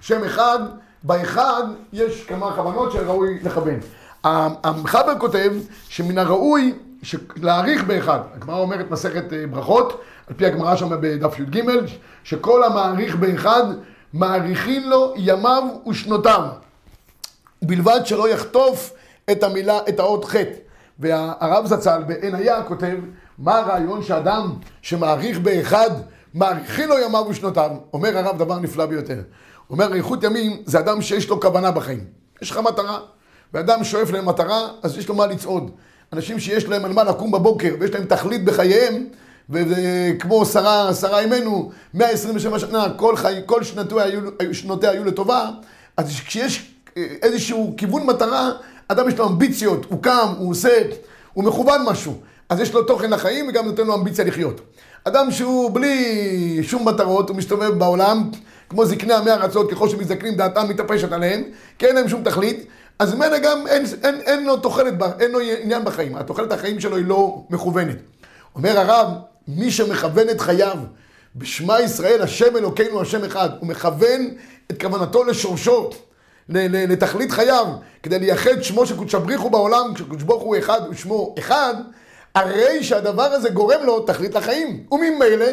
שם 0.00 0.25
אחד, 0.25 0.59
באחד 1.02 1.62
יש 1.92 2.25
כמה 2.25 2.56
כוונות 2.56 2.92
שראוי 2.92 3.38
לכוון. 3.42 3.78
המחבר 4.25 5.18
כותב 5.18 5.52
שמן 5.88 6.18
הראוי 6.18 6.75
להעריך 7.37 7.85
באחד. 7.85 8.18
הגמרא 8.35 8.59
אומרת 8.59 8.90
מסכת 8.90 9.33
אה, 9.33 9.47
ברכות, 9.47 10.00
על 10.28 10.35
פי 10.37 10.47
הגמרא 10.47 10.76
שם 10.76 10.88
בדף 11.00 11.38
י"ג, 11.38 11.61
שכל 12.25 12.64
המעריך 12.64 13.16
באחד, 13.16 13.64
מעריכין 14.12 14.88
לו 14.88 15.14
ימיו 15.16 15.62
ושנותיו. 15.88 16.42
בלבד 17.62 18.00
שלא 18.04 18.28
יחטוף 18.28 18.92
את 19.30 19.42
המילה, 19.42 19.78
את 19.88 19.99
האות 19.99 20.25
ח'. 20.25 20.37
והרב 20.99 21.66
זצ"ל 21.66 22.02
בעין 22.06 22.35
היה 22.35 22.62
כותב, 22.62 22.97
מה 23.38 23.59
הרעיון 23.59 24.02
שאדם 24.02 24.54
שמעריך 24.83 25.38
באחד, 25.38 25.90
מעריכין 26.35 26.88
לו 26.88 26.99
ימיו 26.99 27.26
ושנותיו. 27.28 27.71
אומר 27.92 28.18
הרב 28.18 28.38
דבר 28.38 28.59
נפלא 28.59 28.87
ביותר. 28.87 29.21
אומר 29.71 29.85
אריכות 29.85 30.23
ימים 30.23 30.62
זה 30.64 30.78
אדם 30.78 31.02
שיש 31.02 31.28
לו 31.28 31.40
כוונה 31.40 31.71
בחיים. 31.71 32.04
יש 32.42 32.50
לך 32.50 32.59
מטרה, 32.59 32.99
ואדם 33.54 33.85
שואף 33.85 34.11
למטרה, 34.11 34.68
אז 34.83 34.99
יש 34.99 35.09
לו 35.09 35.14
מה 35.14 35.26
לצעוד. 35.26 35.71
אנשים 36.12 36.40
שיש 36.40 36.64
להם 36.64 36.85
על 36.85 36.92
מה 36.92 37.04
לקום 37.04 37.33
בבוקר, 37.33 37.75
ויש 37.80 37.90
להם 37.90 38.04
תכלית 38.04 38.45
בחייהם, 38.45 39.06
וכמו 39.50 40.45
שרה, 40.45 40.95
שרה 40.95 41.21
אימנו, 41.21 41.71
127 41.95 42.59
שנה, 42.59 42.87
כל, 42.97 43.16
חי, 43.16 43.40
כל 43.47 43.62
שנותיה, 43.62 44.02
היו, 44.02 44.21
שנותיה 44.54 44.90
היו 44.90 45.04
לטובה, 45.04 45.50
אז 45.97 46.21
כשיש 46.26 46.75
איזשהו 46.97 47.75
כיוון 47.76 48.06
מטרה, 48.06 48.50
אדם 48.88 49.09
יש 49.09 49.19
לו 49.19 49.26
אמביציות, 49.28 49.87
הוא 49.88 50.02
קם, 50.02 50.35
הוא 50.38 50.50
עושה, 50.50 50.83
הוא 51.33 51.45
מכוון 51.45 51.85
משהו. 51.87 52.21
אז 52.49 52.61
יש 52.61 52.75
לו 52.75 52.83
תוכן 52.83 53.11
לחיים 53.11 53.49
וגם 53.49 53.66
נותן 53.66 53.87
לו 53.87 53.95
אמביציה 53.95 54.25
לחיות. 54.25 54.61
אדם 55.05 55.31
שהוא 55.31 55.71
בלי 55.71 56.59
שום 56.62 56.88
מטרות, 56.88 57.28
הוא 57.28 57.37
מסתובב 57.37 57.78
בעולם, 57.78 58.31
כמו 58.69 58.87
זקני 58.87 59.14
עמי 59.14 59.31
ארצות, 59.31 59.71
ככל 59.71 59.88
שמזדקנים 59.88 60.35
דעתם 60.35 60.69
מתאפשת 60.69 61.12
עליהם, 61.12 61.43
כי 61.78 61.87
אין 61.87 61.95
להם 61.95 62.09
שום 62.09 62.23
תכלית, 62.23 62.66
אז 62.99 63.14
ממילא 63.14 63.38
גם 63.38 63.66
אין, 63.66 63.85
אין, 64.02 64.14
אין 64.21 64.45
לו 64.45 64.57
תוחלת, 64.57 64.95
אין 65.21 65.31
לו 65.31 65.38
עניין 65.62 65.85
בחיים, 65.85 66.16
התוחלת 66.16 66.52
החיים 66.52 66.81
שלו 66.81 66.97
היא 66.97 67.05
לא 67.05 67.43
מכוונת. 67.50 67.97
אומר 68.55 68.78
הרב, 68.78 69.09
מי 69.49 69.71
שמכוון 69.71 70.28
את 70.31 70.40
חייו 70.40 70.76
בשמע 71.37 71.81
ישראל, 71.81 72.23
השם 72.23 72.57
אלוקינו, 72.57 73.00
השם 73.00 73.25
אחד, 73.25 73.50
הוא 73.61 73.69
מכוון 73.69 74.28
את 74.71 74.81
כוונתו 74.83 75.25
לשורשו, 75.25 75.90
לתכלית 76.49 77.31
חייו, 77.31 77.67
כדי 78.03 78.19
לייחד 78.19 78.62
שמו 78.62 78.87
של 78.87 78.97
קודש 78.97 79.15
הבריחו 79.15 79.50
בעולם, 79.50 79.95
כשקודש 79.95 80.23
ברוך 80.23 80.43
הוא 80.43 80.57
אחד 80.59 80.81
ושמו 80.91 81.35
אחד, 81.38 81.75
הרי 82.35 82.85
שהדבר 82.85 83.23
הזה 83.23 83.50
גורם 83.50 83.83
לו 83.85 84.00
תכלית 84.00 84.35
לחיים, 84.35 84.85
וממילא 84.93 85.47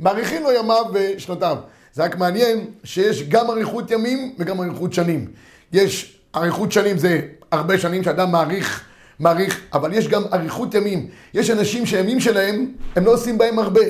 מאריכים 0.00 0.42
לו 0.42 0.52
ימיו 0.52 0.84
ושנותיו. 0.92 1.56
זה 1.92 2.04
רק 2.04 2.16
מעניין 2.16 2.66
שיש 2.84 3.28
גם 3.28 3.50
אריכות 3.50 3.90
ימים 3.90 4.34
וגם 4.38 4.60
אריכות 4.60 4.92
שנים. 4.92 5.26
יש 5.72 6.20
אריכות 6.36 6.72
שנים 6.72 6.98
זה 6.98 7.20
הרבה 7.52 7.78
שנים 7.78 8.04
שאדם 8.04 8.32
מעריך, 8.32 8.84
מעריך, 9.18 9.60
אבל 9.72 9.92
יש 9.92 10.08
גם 10.08 10.22
אריכות 10.32 10.74
ימים. 10.74 11.08
יש 11.34 11.50
אנשים 11.50 11.86
שהימים 11.86 12.20
שלהם, 12.20 12.72
הם 12.96 13.04
לא 13.04 13.12
עושים 13.14 13.38
בהם 13.38 13.58
הרבה, 13.58 13.80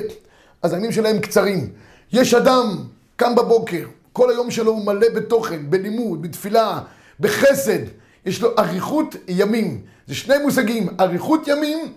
אז 0.61 0.73
הימים 0.73 0.91
שלהם 0.91 1.19
קצרים. 1.19 1.69
יש 2.13 2.33
אדם, 2.33 2.77
קם 3.15 3.35
בבוקר, 3.35 3.85
כל 4.13 4.29
היום 4.29 4.51
שלו 4.51 4.71
הוא 4.71 4.85
מלא 4.85 5.09
בתוכן, 5.15 5.69
בלימוד, 5.69 6.21
בתפילה, 6.21 6.79
בחסד. 7.19 7.79
יש 8.25 8.41
לו 8.41 8.49
אריכות 8.59 9.15
ימים. 9.27 9.81
זה 10.07 10.15
שני 10.15 10.37
מושגים, 10.43 10.87
אריכות 10.99 11.47
ימים 11.47 11.93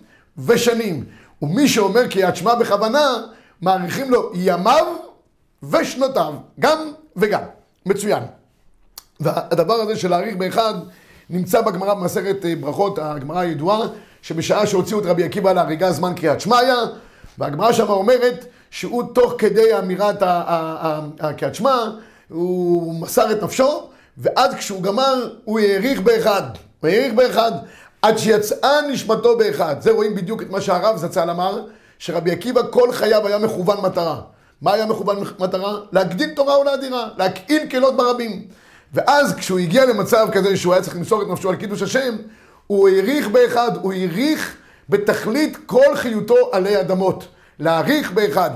ושנים. 0.46 1.04
ומי 1.42 1.68
שאומר 1.68 2.06
קריאת 2.06 2.36
שמע 2.36 2.54
בכוונה, 2.54 3.22
מעריכים 3.60 4.10
לו 4.10 4.32
ימיו 4.34 4.86
ושנותיו, 5.62 6.34
גם 6.60 6.78
וגם. 7.16 7.42
מצוין. 7.86 8.22
והדבר 9.20 9.74
הזה 9.74 9.96
של 9.96 10.10
להאריך 10.10 10.36
באחד 10.36 10.74
נמצא 11.30 11.60
בגמרא 11.60 11.94
במסכת 11.94 12.44
אה, 12.44 12.56
ברכות, 12.60 12.98
הגמרא 12.98 13.38
הידועה, 13.38 13.80
שבשעה 14.22 14.66
שהוציאו 14.66 15.00
את 15.00 15.06
רבי 15.06 15.24
עקיבא 15.24 15.52
להריגה 15.52 15.92
זמן 15.92 16.12
קריאת 16.16 16.40
שמע 16.40 16.58
היה, 16.58 16.76
והגמרא 17.38 17.72
שם 17.72 17.88
אומרת 17.88 18.44
שהוא 18.74 19.02
תוך 19.12 19.34
כדי 19.38 19.78
אמירת 19.78 20.16
הקריאת 21.20 21.54
שמע, 21.54 21.90
הוא 22.28 22.94
מסר 22.94 23.32
את 23.32 23.42
נפשו, 23.42 23.88
ואז 24.18 24.54
כשהוא 24.54 24.82
גמר, 24.82 25.28
הוא 25.44 25.60
האריך 25.60 26.00
באחד. 26.00 26.42
הוא 26.80 26.90
האריך 26.90 27.14
באחד, 27.14 27.52
עד 28.02 28.18
שיצאה 28.18 28.80
נשמתו 28.88 29.38
באחד. 29.38 29.76
זה 29.80 29.90
רואים 29.90 30.14
בדיוק 30.14 30.42
את 30.42 30.50
מה 30.50 30.60
שהרב 30.60 30.96
זצ"ל 30.96 31.30
אמר, 31.30 31.64
שרבי 31.98 32.30
עקיבא 32.30 32.60
כל 32.70 32.92
חייו 32.92 33.26
היה 33.26 33.38
מכוון 33.38 33.80
מטרה. 33.80 34.20
מה 34.62 34.72
היה 34.72 34.86
מכוון 34.86 35.16
מטרה? 35.38 35.78
להגדיל 35.92 36.30
תורה 36.30 36.60
ולאדירה, 36.60 37.08
להקהיל 37.18 37.66
קהילות 37.66 37.96
ברבים. 37.96 38.42
ואז 38.92 39.34
כשהוא 39.34 39.58
הגיע 39.58 39.84
למצב 39.84 40.28
כזה 40.32 40.56
שהוא 40.56 40.74
היה 40.74 40.82
צריך 40.82 40.96
למסור 40.96 41.22
את 41.22 41.28
נפשו 41.28 41.50
על 41.50 41.56
קידוש 41.56 41.82
השם, 41.82 42.16
הוא 42.66 42.88
האריך 42.88 43.28
באחד, 43.28 43.70
הוא 43.82 43.92
האריך 43.92 44.56
בתכלית 44.88 45.58
כל 45.66 45.96
חיותו 45.96 46.36
עלי 46.52 46.80
אדמות. 46.80 47.24
להאריך 47.58 48.12
באחד. 48.12 48.50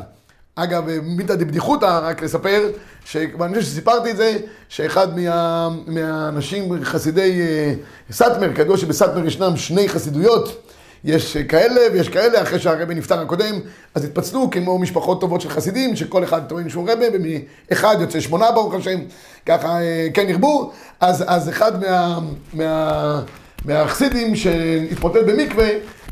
אגב, 0.55 0.85
מיתא 1.03 1.35
דבדיחותא, 1.35 2.01
רק 2.03 2.23
לספר, 2.23 2.69
ואני 3.15 3.55
חושב 3.55 3.67
שסיפרתי 3.67 4.11
את 4.11 4.17
זה, 4.17 4.37
שאחד 4.69 5.19
מה, 5.19 5.69
מהאנשים, 5.87 6.85
חסידי 6.85 7.41
אה, 7.41 7.73
סאטמר, 8.11 8.55
כידוע 8.55 8.77
שבסאטמר 8.77 9.27
ישנם 9.27 9.57
שני 9.57 9.89
חסידויות, 9.89 10.69
יש 11.05 11.37
כאלה 11.37 11.81
ויש 11.93 12.09
כאלה, 12.09 12.43
אחרי 12.43 12.59
שהרבי 12.59 12.95
נפטר 12.95 13.21
הקודם, 13.21 13.61
אז 13.95 14.05
התפצלו 14.05 14.51
כמו 14.51 14.79
משפחות 14.79 15.21
טובות 15.21 15.41
של 15.41 15.49
חסידים, 15.49 15.97
שכל 15.97 16.25
אחד 16.25 16.47
טוען 16.49 16.69
שהוא 16.69 16.91
רבי, 16.91 17.05
ומאחד 17.13 17.97
יוצא 18.01 18.21
שמונה 18.21 18.53
ברוך 18.53 18.75
השם, 18.75 19.01
ככה 19.47 19.81
אה, 19.81 20.07
כן 20.15 20.29
ירבו, 20.29 20.73
אז, 21.01 21.25
אז 21.27 21.49
אחד 21.49 21.81
מה, 21.81 22.19
מה, 22.53 23.23
מהחסידים 23.65 24.37
שהתמוטט 24.37 25.21
במקווה, 25.27 25.69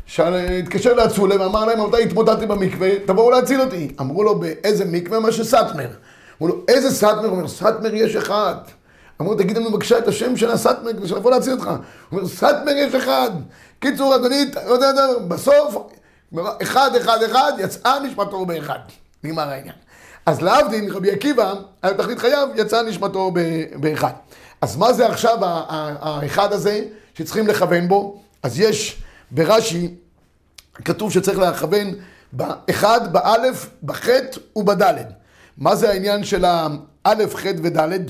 שהתקשר 0.07 0.93
לאצולה 0.93 1.41
ואמר 1.41 1.65
להם, 1.65 1.81
רבותיי, 1.81 2.03
התמוטטתי 2.03 2.45
במקווה, 2.45 2.89
תבואו 3.05 3.31
להציל 3.31 3.61
אותי. 3.61 3.95
אמרו 3.99 4.23
לו, 4.23 4.39
באיזה 4.39 4.85
מקווה? 4.85 5.19
מה 5.19 5.31
שסאטמר. 5.31 5.87
אמרו 6.41 6.47
לו, 6.47 6.63
איזה 6.67 6.91
סאטמר? 6.91 7.25
הוא 7.25 7.37
אומר, 7.37 7.47
סאטמר 7.47 7.93
יש 7.93 8.15
אחד. 8.15 8.55
אמרו, 9.21 9.35
תגיד 9.35 9.57
לנו 9.57 9.71
בבקשה 9.71 9.97
את 9.97 10.07
השם 10.07 10.37
של 10.37 10.51
הסאטמר 10.51 10.93
כדי 10.93 11.07
שנבוא 11.07 11.31
להציל 11.31 11.53
אותך. 11.53 11.67
הוא 11.67 11.77
אומר, 12.19 12.27
סאטמר 12.27 12.71
יש 12.71 12.95
אחד. 12.95 13.29
קיצור, 13.79 14.15
אדוני, 14.15 14.45
בסוף, 15.27 15.75
אחד, 16.61 16.95
אחד, 16.95 17.23
אחד, 17.23 17.51
יצאה 17.59 17.99
נשמתו 17.99 18.45
באחד. 18.45 18.79
נגמר 19.23 19.49
העניין. 19.49 19.75
אז 20.25 20.41
להבדיל, 20.41 20.93
רבי 20.93 21.11
עקיבא, 21.11 21.53
היה 21.83 21.93
תכלית 21.93 22.19
חייו, 22.19 22.47
יצאה 22.55 22.81
נשמתו 22.81 23.31
באחד. 23.75 24.11
אז 24.61 24.77
מה 24.77 24.93
זה 24.93 25.07
עכשיו 25.07 25.37
האחד 25.41 26.53
הזה 26.53 26.81
שצריכים 27.13 27.47
לכוון 27.47 27.87
בו? 27.87 28.19
אז 28.43 28.59
יש 28.59 29.01
ברש"י, 29.31 29.95
כתוב 30.85 31.11
שצריך 31.11 31.39
לכוון 31.39 31.93
באחד, 32.33 33.13
באלף, 33.13 33.69
בחטא 33.83 34.39
ובדלת. 34.55 35.07
מה 35.57 35.75
זה 35.75 35.89
העניין 35.89 36.23
של 36.23 36.45
האלף, 36.45 37.35
חטא 37.35 37.59
ודלת? 37.63 38.01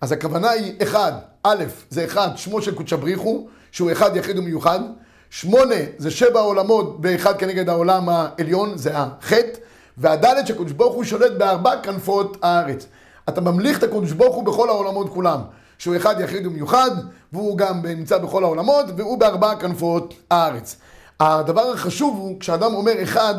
אז 0.00 0.12
הכוונה 0.12 0.50
היא 0.50 0.72
אחד, 0.82 1.12
א', 1.42 1.64
זה 1.90 2.04
אחד, 2.04 2.28
שמו 2.36 2.62
של 2.62 2.74
קודשא 2.74 2.96
בריחו, 2.96 3.46
שהוא 3.72 3.92
אחד 3.92 4.16
יחיד 4.16 4.38
ומיוחד. 4.38 4.80
שמונה 5.30 5.74
זה 5.98 6.10
שבע 6.10 6.40
עולמות 6.40 7.00
באחד 7.00 7.38
כנגד 7.38 7.68
העולם 7.68 8.08
העליון, 8.08 8.78
זה 8.78 8.98
החטא. 8.98 9.58
והדלת 9.98 10.46
שקודש 10.46 10.72
ברוך 10.72 10.94
הוא 10.94 11.04
שולט 11.04 11.32
בארבע 11.32 11.80
כנפות 11.82 12.36
הארץ. 12.42 12.86
אתה 13.28 13.40
ממליך 13.40 13.78
את 13.78 13.82
הקודש 13.82 14.12
ברוך 14.12 14.36
הוא 14.36 14.44
בכל 14.44 14.68
העולמות 14.68 15.12
כולם. 15.12 15.40
שהוא 15.78 15.96
אחד 15.96 16.20
יחיד 16.20 16.46
ומיוחד, 16.46 16.90
והוא 17.32 17.58
גם 17.58 17.86
נמצא 17.86 18.18
בכל 18.18 18.44
העולמות, 18.44 18.84
והוא 18.96 19.18
בארבע 19.18 19.54
כנפות 19.54 20.14
הארץ. 20.30 20.76
הדבר 21.20 21.70
החשוב 21.70 22.16
הוא, 22.18 22.40
כשאדם 22.40 22.74
אומר 22.74 23.02
אחד, 23.02 23.34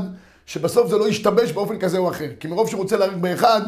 שבסוף 0.45 0.89
זה 0.89 0.97
לא 0.97 1.07
ישתבש 1.09 1.51
באופן 1.51 1.79
כזה 1.79 1.97
או 1.97 2.09
אחר. 2.09 2.29
כי 2.39 2.47
מרוב 2.47 2.69
שהוא 2.69 2.81
רוצה 2.81 2.97
באחד, 3.21 3.61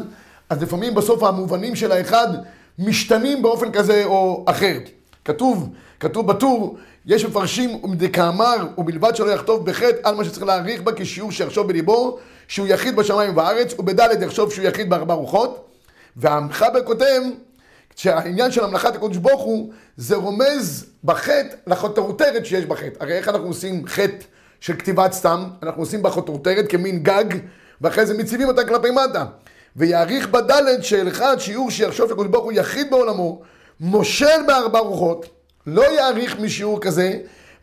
אז 0.50 0.64
לפעמים 0.64 0.96
בסוף 0.96 1.24
המובנים 1.24 1.76
של 1.76 1.92
האחד 1.92 2.28
משתנים 2.80 3.42
באופן 3.42 3.72
כזה 3.72 4.06
או 4.06 4.46
אחר. 4.48 4.78
כתוב, 5.26 5.70
כתוב 6.00 6.28
בטור, 6.28 6.78
יש 7.06 7.26
מפרשים 7.26 7.82
דקאמר 7.96 8.68
ובלבד 8.78 9.16
שלא 9.16 9.32
יכתוב 9.32 9.66
בחטא 9.66 9.98
על 10.04 10.16
מה 10.16 10.24
שצריך 10.24 10.46
להעריך 10.46 10.82
בה 10.82 10.92
כשיעור 10.96 11.32
שיחשוב 11.32 11.68
בליבו 11.68 12.18
שהוא 12.48 12.68
יחיד 12.68 12.96
בשמיים 12.96 13.32
ובארץ 13.32 13.74
ובדלת 13.80 14.22
יחשוב 14.22 14.52
שהוא 14.52 14.66
יחיד 14.66 14.90
בארבע 14.90 15.14
רוחות 15.14 15.66
והמחבר 16.18 16.84
כותב 16.84 17.22
שהעניין 17.98 18.52
של 18.52 18.64
המלאכת 18.64 18.96
הקודש 18.96 19.18
ברוך 19.18 19.42
הוא 19.42 19.70
זה 19.98 20.16
רומז 20.16 20.86
בחטא 21.04 21.56
לחוטרותרת 21.68 22.46
שיש 22.46 22.66
בחטא. 22.66 22.98
הרי 23.00 23.14
איך 23.18 23.30
אנחנו 23.30 23.48
עושים 23.48 23.88
חטא 23.88 24.26
של 24.60 24.74
כתיבת 24.74 25.14
סתם? 25.14 25.44
אנחנו 25.64 25.82
עושים 25.82 26.04
בחוטרותרת 26.04 26.66
כמין 26.70 27.04
גג 27.04 27.26
ואחרי 27.82 28.06
זה 28.06 28.18
מציבים 28.18 28.48
אותה 28.48 28.66
כלפי 28.66 28.88
מטה. 28.92 29.26
ויעריך 29.76 30.28
בדלת 30.28 30.84
של 30.84 31.08
אחד 31.08 31.38
שיעור 31.40 31.72
שיחשוב 31.72 32.12
לקדוש 32.12 32.28
ברוך 32.28 32.44
הוא 32.44 32.52
יחיד 32.52 32.90
בעולמו, 32.90 33.42
מושל 33.80 34.44
בארבע 34.48 34.80
רוחות, 34.80 35.26
לא 35.68 35.82
יעריך 35.82 36.40
משיעור 36.40 36.82
כזה, 36.82 37.14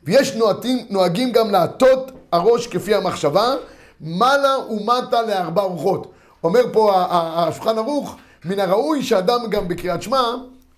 ויש 0.04 0.34
נוהגים, 0.34 0.86
נוהגים 0.90 1.32
גם 1.32 1.50
להטות 1.50 2.12
הראש 2.32 2.66
כפי 2.66 2.94
המחשבה, 2.94 3.54
מעלה 4.00 4.58
ומטה 4.70 5.22
לארבע 5.22 5.62
רוחות. 5.62 6.12
אומר 6.44 6.62
פה 6.72 6.92
השולחן 7.10 7.78
ערוך, 7.78 8.16
מן 8.44 8.60
הראוי 8.60 9.02
שאדם 9.02 9.40
גם 9.50 9.68
בקריאת 9.68 10.02
שמע, 10.02 10.22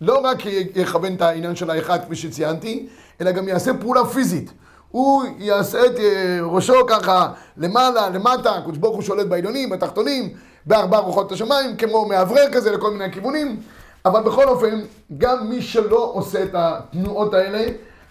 לא 0.00 0.20
רק 0.24 0.38
יכוון 0.74 1.14
את 1.14 1.22
העניין 1.22 1.56
של 1.56 1.70
האחד 1.70 2.04
כפי 2.04 2.16
שציינתי, 2.16 2.86
אלא 3.20 3.32
גם 3.32 3.48
יעשה 3.48 3.74
פעולה 3.74 4.04
פיזית. 4.04 4.52
הוא 4.90 5.24
יעשה 5.38 5.86
את 5.86 5.98
אה, 5.98 6.38
ראשו 6.42 6.74
ככה 6.88 7.32
למעלה, 7.56 8.08
למטה, 8.08 8.50
הקדוש 8.50 8.78
ברוך 8.78 8.94
הוא 8.94 9.02
שולט 9.02 9.26
בעליונים, 9.26 9.70
בתחתונים, 9.70 10.30
בארבע 10.66 10.98
רוחות 10.98 11.32
השמיים, 11.32 11.76
כמו 11.76 12.08
מאוורר 12.08 12.52
כזה 12.52 12.72
לכל 12.72 12.90
מיני 12.90 13.12
כיוונים, 13.12 13.60
אבל 14.04 14.22
בכל 14.22 14.48
אופן, 14.48 14.80
גם 15.18 15.50
מי 15.50 15.62
שלא 15.62 16.10
עושה 16.14 16.42
את 16.42 16.50
התנועות 16.54 17.34
האלה, 17.34 17.64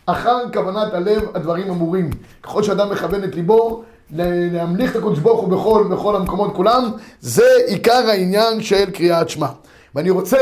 אחר 0.05 0.37
כוונת 0.53 0.93
הלב 0.93 1.23
הדברים 1.35 1.69
אמורים. 1.69 2.09
ככל 2.43 2.63
שאדם 2.63 2.89
מכוון 2.89 3.23
את 3.23 3.35
ליבו, 3.35 3.83
להמליך 4.11 4.91
את 4.91 4.95
הקדוש 4.95 5.19
ברוך 5.19 5.41
הוא 5.41 5.49
בכל, 5.49 5.87
בכל 5.91 6.15
המקומות 6.15 6.55
כולם, 6.55 6.91
זה 7.21 7.47
עיקר 7.67 8.09
העניין 8.09 8.61
של 8.61 8.91
קריאת 8.91 9.29
שמע. 9.29 9.47
ואני 9.95 10.09
רוצה 10.09 10.37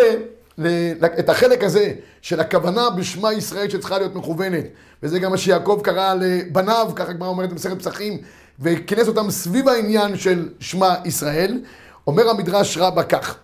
את 1.20 1.30
החלק 1.30 1.64
הזה 1.64 1.94
של 2.22 2.40
הכוונה 2.40 2.90
בשמע 2.90 3.34
ישראל 3.34 3.70
שצריכה 3.70 3.98
להיות 3.98 4.16
מכוונת, 4.16 4.66
וזה 5.04 5.20
גם 5.20 5.32
מה 5.32 5.38
שיעקב 5.38 5.82
קרא 5.84 6.14
לבניו, 6.14 6.92
ככה 6.96 7.10
הגמרא 7.10 7.28
אומרת 7.28 7.50
במסכת 7.50 7.80
פסחים, 7.80 8.18
וכינס 8.60 9.08
אותם 9.08 9.32
סביב 9.32 9.70
העניין 9.70 10.18
של 10.18 10.50
שמע 10.60 10.96
ישראל, 11.06 11.62
אומר 12.08 12.30
המדרש 12.30 12.78
רבה 12.78 13.04
כך, 13.04 13.36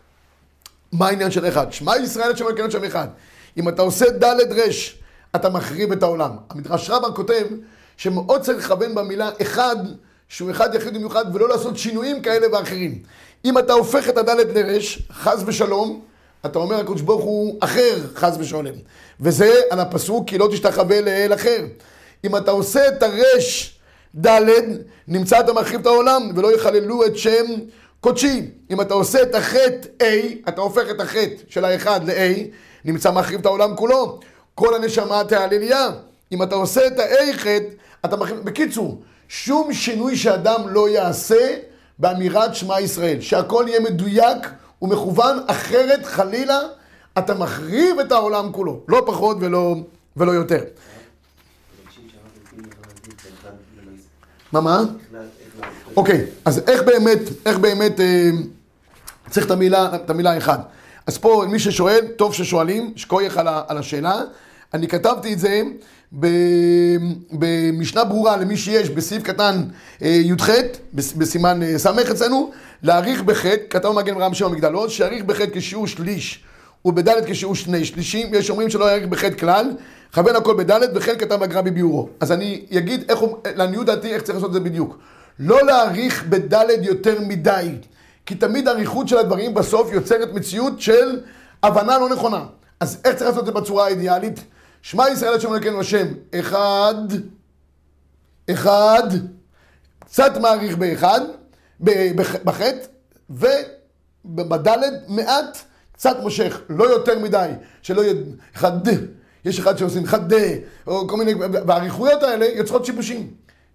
מה 0.92 1.08
העניין 1.08 1.32
של 1.32 1.48
אחד? 1.48 1.72
שמע 1.72 1.98
ישראל 1.98 2.36
שמע 2.36 2.50
כן 2.58 2.72
שם 2.72 2.84
אחד. 2.84 3.08
אם 3.58 3.70
אתה 3.70 3.82
עושה 3.82 4.06
ד' 4.10 4.54
ר', 4.60 4.70
אתה 5.36 5.50
מחריב 5.50 5.92
את 5.92 6.04
העולם. 6.04 6.32
המדרש 6.50 6.90
רבה 6.90 7.12
כותב 7.12 7.46
שמאוד 7.98 8.42
צריך 8.42 8.66
לכוון 8.66 8.96
במילה 8.96 9.30
אחד, 9.42 9.76
שהוא 10.29 10.51
אחד 10.51 10.75
יחיד 10.75 10.93
במיוחד, 10.93 11.25
ולא 11.33 11.50
לעשות 11.50 11.77
שינויים 11.77 12.21
כאלה 12.21 12.48
ואחרים. 12.51 13.01
אם 13.45 13.57
אתה 13.57 13.74
הופך 13.74 14.09
את 14.09 14.17
הד' 14.17 14.57
לרש, 14.57 15.01
חס 15.12 15.43
ושלום, 15.45 16.01
אתה 16.45 16.59
אומר 16.59 16.75
הקדוש 16.75 17.01
ברוך 17.01 17.24
הוא 17.24 17.57
אחר, 17.59 17.98
חס 18.15 18.36
ושלום. 18.39 18.65
וזה 19.19 19.62
על 19.69 19.79
הפסוק, 19.79 20.29
כי 20.29 20.38
לא 20.38 20.50
תשתחווה 20.51 21.01
לאל 21.01 21.33
אחר. 21.33 21.65
אם 22.25 22.36
אתה 22.36 22.51
עושה 22.51 22.88
את 22.88 23.03
הרש 23.03 23.79
ד', 24.25 24.50
נמצא 25.07 25.39
אתה 25.39 25.53
מחריב 25.53 25.79
את 25.81 25.86
העולם, 25.86 26.31
ולא 26.36 26.55
יחללו 26.55 27.05
את 27.05 27.17
שם 27.17 27.45
קודשי. 28.01 28.45
אם 28.71 28.81
אתה 28.81 28.93
עושה 28.93 29.21
את 29.21 29.36
החטא 29.36 29.88
A, 30.03 30.05
אתה 30.50 30.62
הופך 30.62 30.89
את 30.91 31.01
החטא 31.01 31.36
של 31.48 31.65
האחד 31.65 32.09
ל-A, 32.09 32.39
נמצא 32.86 33.12
מחריב 33.12 33.39
את 33.39 33.45
העולם 33.45 33.75
כולו. 33.75 34.19
כל 34.55 34.75
הנשמה 34.75 35.24
תהלליה. 35.24 35.89
אם 36.31 36.43
אתה 36.43 36.55
עושה 36.55 36.88
את 36.88 37.00
ה-A 37.00 37.33
חטא, 37.33 37.67
אתה 38.05 38.15
מחריב... 38.17 38.39
בקיצור, 38.39 39.01
שום 39.29 39.74
שינוי 39.74 40.17
שאדם 40.17 40.69
לא 40.69 40.89
יעשה 40.89 41.55
באמירת 42.00 42.55
שמע 42.55 42.79
ישראל. 42.79 43.21
שהכל 43.21 43.65
יהיה 43.67 43.79
מדויק 43.79 44.48
ומכוון, 44.81 45.39
אחרת 45.48 46.05
חלילה 46.05 46.59
אתה 47.17 47.33
מחריב 47.33 48.00
את 48.00 48.12
העולם 48.12 48.51
כולו. 48.51 48.81
לא 48.88 49.03
פחות 49.05 49.38
ולא, 49.39 49.75
ולא 50.17 50.31
יותר. 50.31 50.63
מה, 54.51 54.62
מה? 54.62 54.81
אוקיי, 55.95 56.25
אז 56.45 56.62
איך 56.67 56.83
באמת, 56.83 57.19
איך 57.45 57.57
באמת 57.57 58.00
אה, 58.00 58.29
צריך 59.29 59.45
את 59.45 59.51
המילה, 59.51 59.95
את 59.95 60.09
המילה 60.09 60.38
אחד. 60.38 60.59
אז 61.07 61.17
פה 61.17 61.45
מי 61.50 61.59
ששואל, 61.59 62.07
טוב 62.15 62.33
ששואלים, 62.33 62.93
שכוייך 62.95 63.38
על, 63.38 63.48
על 63.67 63.77
השאלה. 63.77 64.21
אני 64.74 64.88
כתבתי 64.88 65.33
את 65.33 65.39
זה 65.39 65.62
במשנה 67.32 68.04
ברורה 68.04 68.38
למי 68.38 68.58
שיש 68.58 68.89
בסעיף 68.89 69.24
קטן 69.24 69.63
אה, 70.01 70.08
י"ח, 70.08 70.50
בסימן 70.94 71.63
אה, 71.63 71.78
ס' 71.78 71.86
אצלנו, 71.86 72.51
להעריך 72.84 73.22
בח', 73.22 73.46
כתב 73.70 73.89
מגן 73.89 74.18
רם 74.18 74.34
שם 74.34 74.46
המגדלות, 74.46 74.92
שיעריך 74.92 75.24
בח' 75.24 75.42
כשיעור 75.54 75.88
שליש 75.88 76.44
ובד' 76.86 77.25
כשיעור 77.25 77.56
שני 77.56 77.86
שלישים, 77.86 78.34
יש 78.34 78.50
אומרים 78.50 78.70
שלא 78.70 78.86
יעריך 78.86 79.08
בח' 79.08 79.39
כלל, 79.39 79.72
כוון 80.13 80.36
הכל 80.36 80.54
בד' 80.63 80.80
וכן 80.96 81.18
כתב 81.18 81.44
הגר"א 81.44 81.62
בביאורו. 81.62 82.10
אז 82.20 82.32
אני 82.32 82.66
אגיד 82.78 83.04
איך, 83.10 83.20
לעניות 83.56 83.86
דעתי 83.86 84.13
איך 84.13 84.24
צריך 84.24 84.36
לעשות 84.36 84.50
את 84.50 84.54
זה 84.54 84.60
בדיוק. 84.60 84.98
לא 85.39 85.66
להעריך 85.66 86.24
בד' 86.30 86.66
יותר 86.82 87.22
מדי, 87.22 87.70
כי 88.25 88.36
תמיד 88.36 88.68
האריכות 88.68 89.08
של 89.08 89.18
הדברים 89.18 89.54
בסוף 89.54 89.94
יוצרת 89.94 90.34
מציאות 90.34 90.82
של 90.82 91.20
הבנה 91.63 92.00
לא 92.00 92.10
נכונה. 92.10 92.44
אז 92.80 93.01
איך 93.06 93.16
צריך 93.16 93.30
לעשות 93.30 93.39
את 93.39 93.46
זה 93.46 93.51
בצורה 93.51 93.86
האידיאלית? 93.86 94.39
שמע 94.81 95.09
ישראל 95.09 95.33
השם 95.33 95.53
אלוקינו 95.53 95.79
השם, 95.79 96.07
אחד, 96.39 96.93
אחד, 98.51 99.07
קצת 100.00 100.38
מעריך 100.38 100.77
באחד, 100.77 101.19
בחטא, 102.43 102.86
ובדלת 103.29 104.93
מעט, 105.07 105.57
קצת 105.91 106.17
מושך, 106.21 106.62
לא 106.69 106.83
יותר 106.83 107.19
מדי, 107.19 107.50
שלא 107.81 108.01
יהיה 108.01 108.13
אחד, 108.55 108.71
יש 109.45 109.59
אחד 109.59 109.77
שעושים 109.77 110.03
אחד, 110.03 110.33
או 110.88 111.07
כל 111.07 111.17
מיני, 111.17 111.33
והאריכויות 111.67 112.24
האלה 112.24 112.45
יוצרות 112.45 112.86
שיבושים. 112.86 113.33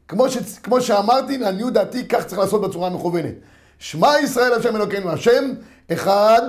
כמו, 0.09 0.31
ש, 0.31 0.39
כמו 0.63 0.81
שאמרתי, 0.81 1.39
לעניות 1.39 1.73
דעתי, 1.73 2.09
כך 2.09 2.25
צריך 2.25 2.39
לעשות 2.39 2.61
בצורה 2.61 2.89
המכוונת. 2.89 3.35
שמע 3.79 4.13
ישראל 4.23 4.53
השם 4.53 4.77
אלוקינו 4.77 5.11
השם, 5.11 5.53
אחד, 5.93 6.43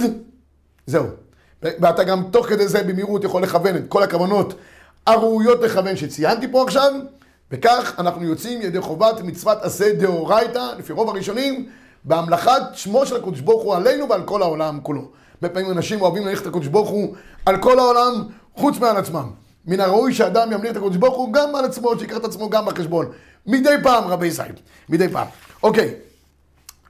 זהו. 0.85 1.24
ואתה 1.79 2.03
גם 2.03 2.23
תוך 2.31 2.47
כדי 2.47 2.67
זה 2.67 2.83
במהירות 2.83 3.23
יכול 3.23 3.43
לכוון 3.43 3.75
את 3.75 3.83
כל 3.89 4.03
הכוונות 4.03 4.53
הראויות 5.07 5.61
לכוון 5.61 5.95
שציינתי 5.95 6.47
פה 6.51 6.63
עכשיו, 6.63 6.91
וכך 7.51 7.93
אנחנו 7.99 8.23
יוצאים 8.23 8.61
ידי 8.61 8.81
חובת 8.81 9.21
מצוות 9.21 9.57
עשה 9.61 9.93
דאורייתא, 9.93 10.63
לפי 10.77 10.93
רוב 10.93 11.09
הראשונים, 11.09 11.69
בהמלכת 12.03 12.61
שמו 12.73 13.05
של 13.05 13.15
הקדוש 13.15 13.39
ברוך 13.39 13.63
הוא 13.63 13.75
עלינו 13.75 14.09
ועל 14.09 14.23
כל 14.23 14.41
העולם 14.41 14.79
כולו. 14.83 15.01
הרבה 15.35 15.53
פעמים 15.53 15.71
אנשים 15.71 16.01
אוהבים 16.01 16.27
ללכת 16.27 16.45
לקדוש 16.45 16.67
ברוך 16.67 16.89
הוא 16.89 17.15
על 17.45 17.57
כל 17.57 17.79
העולם, 17.79 18.13
חוץ 18.55 18.77
מעל 18.77 18.97
עצמם. 18.97 19.29
מן 19.65 19.79
הראוי 19.79 20.13
שאדם 20.13 20.51
ימליך 20.51 20.71
את 20.71 20.77
הקדוש 20.77 20.97
ברוך 20.97 21.15
הוא 21.15 21.33
גם 21.33 21.55
על 21.55 21.65
עצמו, 21.65 21.99
שיקח 21.99 22.17
את 22.17 22.25
עצמו 22.25 22.49
גם 22.49 22.65
בחשבון. 22.65 23.05
מדי 23.47 23.75
פעם, 23.83 24.03
רבי 24.03 24.27
ישראל. 24.27 24.51
מדי 24.89 25.09
פעם. 25.09 25.27
אוקיי, 25.63 25.93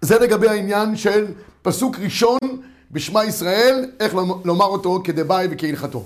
זה 0.02 0.20
לגבי 0.20 0.48
העניין 0.48 0.96
של 0.96 1.26
פסוק 1.62 1.96
ראשון 2.00 2.38
בשמע 2.92 3.26
ישראל, 3.26 3.86
איך 4.00 4.14
לומר 4.46 4.66
אותו 4.66 5.00
כדבעי 5.04 5.48
וכהלכתו. 5.52 6.04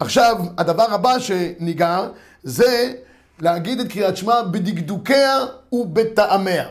עכשיו, 0.00 0.36
הדבר 0.58 0.94
הבא 0.94 1.18
שניגע 1.18 2.06
זה 2.42 2.92
להגיד 3.40 3.80
את 3.80 3.92
קריאת 3.92 4.16
שמע 4.16 4.42
בדקדוקיה 4.42 5.38
ובטעמיה. 5.72 6.68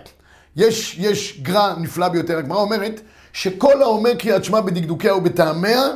יש, 0.55 0.95
יש 0.99 1.39
גרע 1.41 1.75
נפלא 1.77 2.07
ביותר, 2.07 2.37
הגמרא 2.37 2.57
אומרת 2.57 3.01
שכל 3.33 3.81
האומר 3.81 4.15
קריאת 4.15 4.43
שמע 4.43 4.61
בדקדוקיה 4.61 5.15
ובטעמיה, 5.15 5.87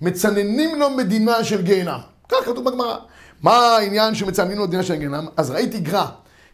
מצננים 0.00 0.80
לו 0.80 0.90
מדינה 0.90 1.44
של 1.44 1.62
גיהנם. 1.62 1.98
כך 2.28 2.38
כתוב 2.44 2.64
בגמרא. 2.64 2.96
מה 3.42 3.56
העניין 3.56 4.14
שמצננים 4.14 4.58
לו 4.58 4.64
מדינה 4.64 4.82
של 4.82 4.94
גיהנם? 4.94 5.26
אז 5.36 5.50
ראיתי 5.50 5.80
גרע, 5.80 6.06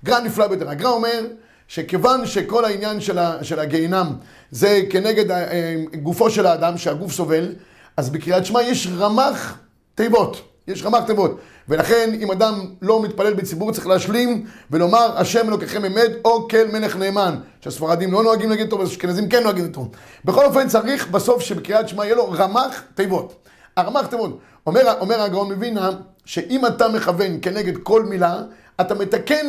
גרע 0.04 0.20
נפלא 0.20 0.46
ביותר. 0.46 0.70
הגרע 0.70 0.90
אומר 0.90 1.26
שכיוון 1.68 2.26
שכל 2.26 2.64
העניין 2.64 3.00
של, 3.00 3.18
של 3.42 3.58
הגיהינם 3.58 4.12
זה 4.50 4.80
כנגד 4.90 5.30
אה, 5.30 5.74
גופו 6.02 6.30
של 6.30 6.46
האדם, 6.46 6.78
שהגוף 6.78 7.12
סובל, 7.12 7.54
אז 7.96 8.10
בקריאת 8.10 8.46
שמע 8.46 8.62
יש 8.62 8.88
רמ"ח 8.98 9.58
תיבות, 9.94 10.42
יש 10.68 10.82
רמ"ח 10.82 11.00
תיבות. 11.06 11.40
ולכן 11.68 12.10
אם 12.20 12.30
אדם 12.30 12.64
לא 12.82 13.02
מתפלל 13.02 13.34
בציבור 13.34 13.72
צריך 13.72 13.86
להשלים 13.86 14.46
ולומר 14.70 15.18
השם 15.18 15.48
אלוקיכם 15.48 15.84
אמת 15.84 16.10
או 16.24 16.48
כל 16.48 16.66
מלך 16.72 16.96
נאמן. 16.96 17.36
שהספרדים 17.60 18.12
לא 18.12 18.22
נוהגים 18.22 18.50
להגיד 18.50 18.66
אותו, 18.66 18.78
והאשכנזים 18.78 19.28
כן 19.28 19.42
נוהגים 19.42 19.66
אותו. 19.66 19.88
בכל 20.24 20.44
אופן 20.44 20.68
צריך 20.68 21.08
בסוף 21.08 21.42
שבקריאת 21.42 21.88
שמע 21.88 22.04
יהיה 22.04 22.14
לו 22.14 22.30
רמ"ח 22.30 22.82
תיבות. 22.94 23.34
הרמ"ח 23.76 24.06
תיבות. 24.06 24.38
אומר, 24.66 24.80
אומר 25.00 25.20
הגאון 25.20 25.52
מווינה 25.52 25.90
שאם 26.24 26.66
אתה 26.66 26.88
מכוון 26.88 27.38
כנגד 27.42 27.76
כל 27.82 28.02
מילה, 28.04 28.42
אתה 28.80 28.94
מתקן 28.94 29.46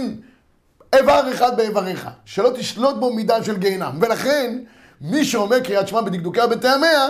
איבר 0.93 1.33
אחד 1.33 1.57
באיבריך, 1.57 2.09
שלא 2.25 2.49
תשלוט 2.55 2.95
בו 2.95 3.13
מידה 3.13 3.43
של 3.43 3.57
גיהנם. 3.57 3.97
ולכן, 4.01 4.59
מי 5.01 5.25
שאומר 5.25 5.59
קריאת 5.59 5.87
שמע 5.87 6.01
בדקדוקיה 6.01 6.47
בטעמיה, 6.47 7.07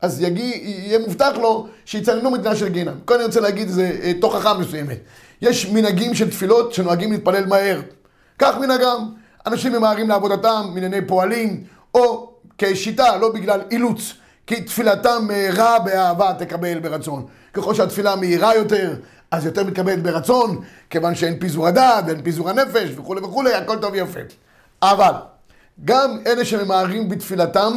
אז 0.00 0.22
יגיע, 0.22 0.44
יהיה 0.44 0.98
מובטח 0.98 1.32
לו 1.36 1.68
שיצננו 1.84 2.30
מדינה 2.30 2.56
של 2.56 2.68
גיהנם. 2.68 2.94
כאן 3.06 3.16
אני 3.16 3.24
רוצה 3.24 3.40
להגיד 3.40 3.68
איזה 3.68 3.92
אה, 4.02 4.12
תוכחה 4.20 4.54
מסוימת. 4.54 4.98
יש 5.42 5.66
מנהגים 5.66 6.14
של 6.14 6.30
תפילות 6.30 6.72
שנוהגים 6.72 7.12
להתפלל 7.12 7.46
מהר. 7.46 7.80
כך 8.38 8.58
מנהגם. 8.58 9.08
אנשים 9.46 9.72
ממהרים 9.72 10.08
לעבודתם, 10.08 10.70
מענייני 10.74 11.06
פועלים, 11.06 11.64
או 11.94 12.32
כשיטה, 12.58 13.16
לא 13.16 13.32
בגלל 13.32 13.60
אילוץ. 13.70 14.12
כי 14.46 14.60
תפילתם 14.62 15.24
מהירה 15.26 15.78
באהבה 15.78 16.32
תקבל 16.38 16.78
ברצון. 16.78 17.26
ככל 17.52 17.74
שהתפילה 17.74 18.16
מהירה 18.16 18.54
יותר, 18.54 18.94
אז 19.32 19.46
יותר 19.46 19.64
מתקבלת 19.64 20.02
ברצון, 20.02 20.60
כיוון 20.90 21.14
שאין 21.14 21.38
פיזור 21.38 21.68
הדעת 21.68 22.04
ואין 22.06 22.22
פיזור 22.22 22.50
הנפש 22.50 22.90
וכולי 22.96 23.20
וכולי, 23.20 23.54
הכל 23.54 23.78
טוב 23.78 23.92
ויפה. 23.92 24.20
אבל, 24.82 25.12
גם 25.84 26.18
אלה 26.26 26.44
שממהרים 26.44 27.08
בתפילתם, 27.08 27.72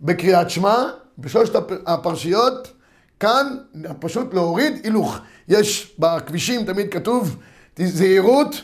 בקריאת 0.00 0.50
שמע, 0.50 0.84
בשלושת 1.18 1.52
הפרשיות, 1.86 2.72
כאן 3.20 3.56
פשוט 4.00 4.34
להוריד 4.34 4.80
הילוך. 4.84 5.18
יש 5.48 5.94
בכבישים 5.98 6.64
תמיד 6.64 6.92
כתוב 6.92 7.36
זהירות, 7.78 8.62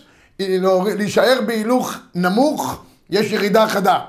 להישאר 0.99 1.41
בהילוך 1.47 1.95
נמוך, 2.15 2.85
יש 3.11 3.33
ירידה 3.33 3.69
חדה. 3.69 4.01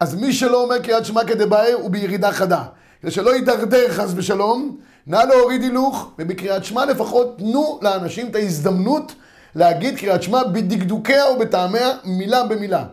אז 0.00 0.14
מי 0.14 0.32
שלא 0.32 0.62
אומר 0.62 0.78
קריאת 0.78 1.04
שמע 1.04 1.24
כדבעי 1.24 1.72
הוא 1.72 1.90
בירידה 1.90 2.32
חדה. 2.32 2.62
כדי 3.02 3.10
שלא 3.10 3.34
יידרדר 3.34 3.92
חס 3.92 4.12
ושלום, 4.16 4.76
נא 5.06 5.16
להוריד 5.28 5.62
הילוך, 5.62 6.10
ובקריאת 6.18 6.64
שמע 6.64 6.84
לפחות 6.84 7.38
תנו 7.38 7.78
לאנשים 7.82 8.28
את 8.28 8.34
ההזדמנות 8.34 9.12
להגיד 9.54 9.98
קריאת 9.98 10.22
שמע 10.22 10.44
בדקדוקיה 10.44 11.30
ובטעמיה, 11.30 11.90
מילה 12.04 12.44
במילה. 12.44 12.84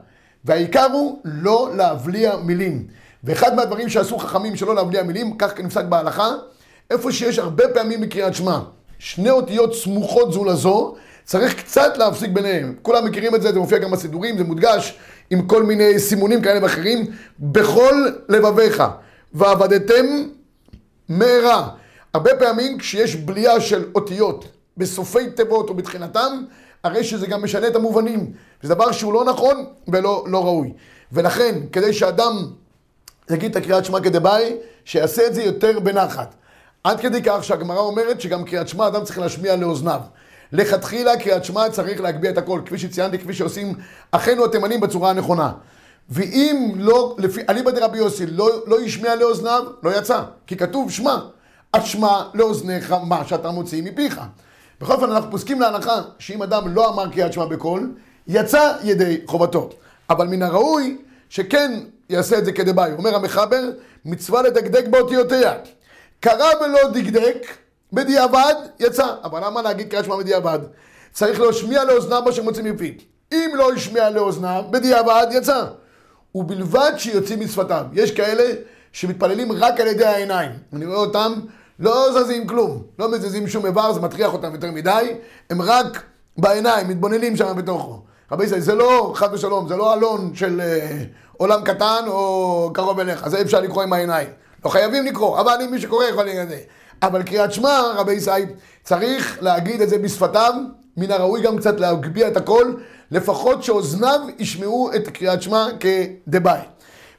והעיקר 0.45 0.87
הוא 0.93 1.19
לא 1.23 1.69
להבליע 1.75 2.35
מילים. 2.37 2.87
ואחד 3.23 3.55
מהדברים 3.55 3.89
שעשו 3.89 4.17
חכמים 4.17 4.55
שלא 4.55 4.75
להבליע 4.75 5.03
מילים, 5.03 5.37
כך 5.37 5.59
נפסק 5.59 5.83
בהלכה, 5.85 6.31
איפה 6.89 7.11
שיש 7.11 7.39
הרבה 7.39 7.63
פעמים 7.73 8.01
בקריאת 8.01 8.33
שמע, 8.33 8.59
שני 8.99 9.29
אותיות 9.29 9.75
סמוכות 9.75 10.33
זו 10.33 10.45
לזו, 10.45 10.95
צריך 11.23 11.53
קצת 11.53 11.97
להפסיק 11.97 12.29
ביניהם. 12.31 12.75
כולם 12.81 13.05
מכירים 13.05 13.35
את 13.35 13.41
זה, 13.41 13.51
זה 13.51 13.59
מופיע 13.59 13.77
גם 13.77 13.91
בסידורים, 13.91 14.37
זה 14.37 14.43
מודגש 14.43 14.97
עם 15.29 15.41
כל 15.41 15.63
מיני 15.63 15.99
סימונים 15.99 16.41
כאלה 16.41 16.63
ואחרים. 16.63 17.05
בכל 17.39 18.05
לבביך, 18.29 18.83
ועבדתם 19.33 20.05
מהרה 21.09 21.69
הרבה 22.17 22.35
פעמים 22.35 22.77
כשיש 22.77 23.15
בליעה 23.15 23.61
של 23.61 23.85
אותיות 23.95 24.45
בסופי 24.77 25.29
תיבות 25.29 25.69
או 25.69 25.73
בתחילתם, 25.73 26.43
הרי 26.83 27.03
שזה 27.03 27.27
גם 27.27 27.43
משנה 27.43 27.67
את 27.67 27.75
המובנים. 27.75 28.31
זה 28.61 28.75
דבר 28.75 28.91
שהוא 28.91 29.13
לא 29.13 29.25
נכון 29.25 29.65
ולא 29.87 30.25
לא 30.27 30.45
ראוי. 30.45 30.73
ולכן, 31.11 31.55
כדי 31.71 31.93
שאדם 31.93 32.47
יגיד 33.29 33.51
את 33.51 33.55
הקריאת 33.55 33.85
שמע 33.85 33.99
כדבעי, 33.99 34.55
שיעשה 34.85 35.27
את 35.27 35.33
זה 35.33 35.43
יותר 35.43 35.79
בנחת. 35.79 36.35
עד 36.83 36.99
כדי 36.99 37.21
כך 37.23 37.43
שהגמרא 37.43 37.79
אומרת 37.79 38.21
שגם 38.21 38.45
קריאת 38.45 38.67
שמע 38.67 38.87
אדם 38.87 39.03
צריך 39.03 39.19
להשמיע 39.19 39.55
לאוזניו. 39.55 40.01
לכתחילה 40.51 41.17
קריאת 41.17 41.45
שמע 41.45 41.69
צריך 41.69 42.01
להגביה 42.01 42.31
את 42.31 42.37
הכל, 42.37 42.61
כפי 42.65 42.77
שציינתי, 42.77 43.19
כפי 43.19 43.33
שעושים 43.33 43.73
אחינו 44.11 44.45
התימנים 44.45 44.79
בצורה 44.79 45.09
הנכונה. 45.09 45.51
ואם 46.09 46.73
לא, 46.75 47.15
לפי, 47.19 47.41
אליבא 47.49 47.71
דרבי 47.71 47.97
יוסי, 47.97 48.25
לא, 48.25 48.49
לא 48.67 48.81
ישמיע 48.81 49.15
לאוזניו, 49.15 49.63
לא 49.83 49.97
יצא. 49.97 50.21
כי 50.47 50.57
כתוב 50.57 50.91
שמע, 50.91 51.17
אשמע 51.77 52.23
לאוזניך 52.33 52.95
מה 53.03 53.27
שאתה 53.27 53.51
מוציא 53.51 53.83
מפיך. 53.83 54.21
בכל 54.81 54.93
אופן 54.93 55.11
אנחנו 55.11 55.31
פוסקים 55.31 55.61
להנחה 55.61 56.01
שאם 56.19 56.43
אדם 56.43 56.73
לא 56.75 56.89
אמר 56.89 57.09
קריאת 57.11 57.33
שמע 57.33 57.45
בקול, 57.45 57.91
יצא 58.27 58.73
ידי 58.83 59.21
חובתו. 59.25 59.69
אבל 60.09 60.27
מן 60.27 60.41
הראוי 60.41 60.97
שכן 61.29 61.79
יעשה 62.09 62.37
את 62.37 62.45
זה 62.45 62.51
כדבעי. 62.51 62.91
אומר 62.93 63.15
המחבר, 63.15 63.69
מצווה 64.05 64.41
לדקדק 64.41 64.87
באותיותיה. 64.87 65.53
קרא 66.19 66.49
ולא 66.61 66.89
דקדק, 66.93 67.47
בדיעבד 67.93 68.53
יצא. 68.79 69.15
אבל 69.23 69.45
למה 69.45 69.61
להגיד 69.61 69.89
קריאת 69.89 70.05
שמע 70.05 70.15
בדיעבד? 70.15 70.59
צריך 71.11 71.39
להשמיע 71.39 71.83
לאוזניו 71.83 72.21
מה 72.25 72.31
שמוציא 72.31 72.63
מפיו. 72.63 72.93
אם 73.33 73.51
לא 73.53 73.73
השמיע 73.73 74.09
לאוזניו, 74.09 74.63
בדיעבד 74.71 75.27
יצא. 75.31 75.65
ובלבד 76.35 76.91
שיוצאים 76.97 77.39
משפתיו. 77.39 77.85
יש 77.93 78.11
כאלה 78.11 78.43
שמתפללים 78.91 79.51
רק 79.51 79.79
על 79.79 79.87
ידי 79.87 80.05
העיניים. 80.05 80.51
אני 80.73 80.85
רואה 80.85 80.97
אותם, 80.97 81.33
לא 81.79 82.23
זזים 82.23 82.47
כלום, 82.47 82.83
לא 82.99 83.11
מזיזים 83.11 83.47
שום 83.47 83.65
איבר, 83.65 83.93
זה 83.93 84.01
מטריח 84.01 84.33
אותם 84.33 84.53
יותר 84.53 84.71
מדי, 84.71 85.15
הם 85.49 85.61
רק 85.61 86.03
בעיניים, 86.37 86.87
מתבוננים 86.87 87.35
שם 87.35 87.57
בתוכו. 87.57 88.01
רבי 88.31 88.43
ישראל, 88.43 88.59
זה 88.59 88.75
לא, 88.75 89.11
חד 89.15 89.33
ושלום, 89.33 89.67
זה 89.67 89.75
לא 89.75 89.93
אלון 89.93 90.35
של 90.35 90.61
אה, 90.61 91.03
עולם 91.37 91.63
קטן 91.63 92.03
או 92.07 92.71
קרוב 92.73 92.99
אליך, 92.99 93.29
זה 93.29 93.41
אפשר 93.41 93.59
לקרוא 93.59 93.83
עם 93.83 93.93
העיניים. 93.93 94.27
לא 94.65 94.69
חייבים 94.69 95.05
לקרוא, 95.05 95.39
אבל 95.41 95.57
מי 95.71 95.81
שקורא 95.81 96.05
יכול 96.05 96.23
להגיד 96.23 96.41
את 96.41 96.49
זה. 96.49 96.57
אבל 97.01 97.23
קריאת 97.23 97.53
שמע, 97.53 97.81
רבי 97.95 98.13
ישראל, 98.13 98.45
צריך 98.83 99.37
להגיד 99.41 99.81
את 99.81 99.89
זה 99.89 99.97
בשפתיו, 99.97 100.53
מן 100.97 101.11
הראוי 101.11 101.41
גם 101.41 101.57
קצת 101.57 101.79
להגביה 101.79 102.27
את 102.27 102.37
הכל, 102.37 102.73
לפחות 103.11 103.63
שאוזניו 103.63 104.19
ישמעו 104.39 104.89
את 104.95 105.07
קריאת 105.07 105.41
שמע 105.41 105.67
כדבעי. 105.79 106.61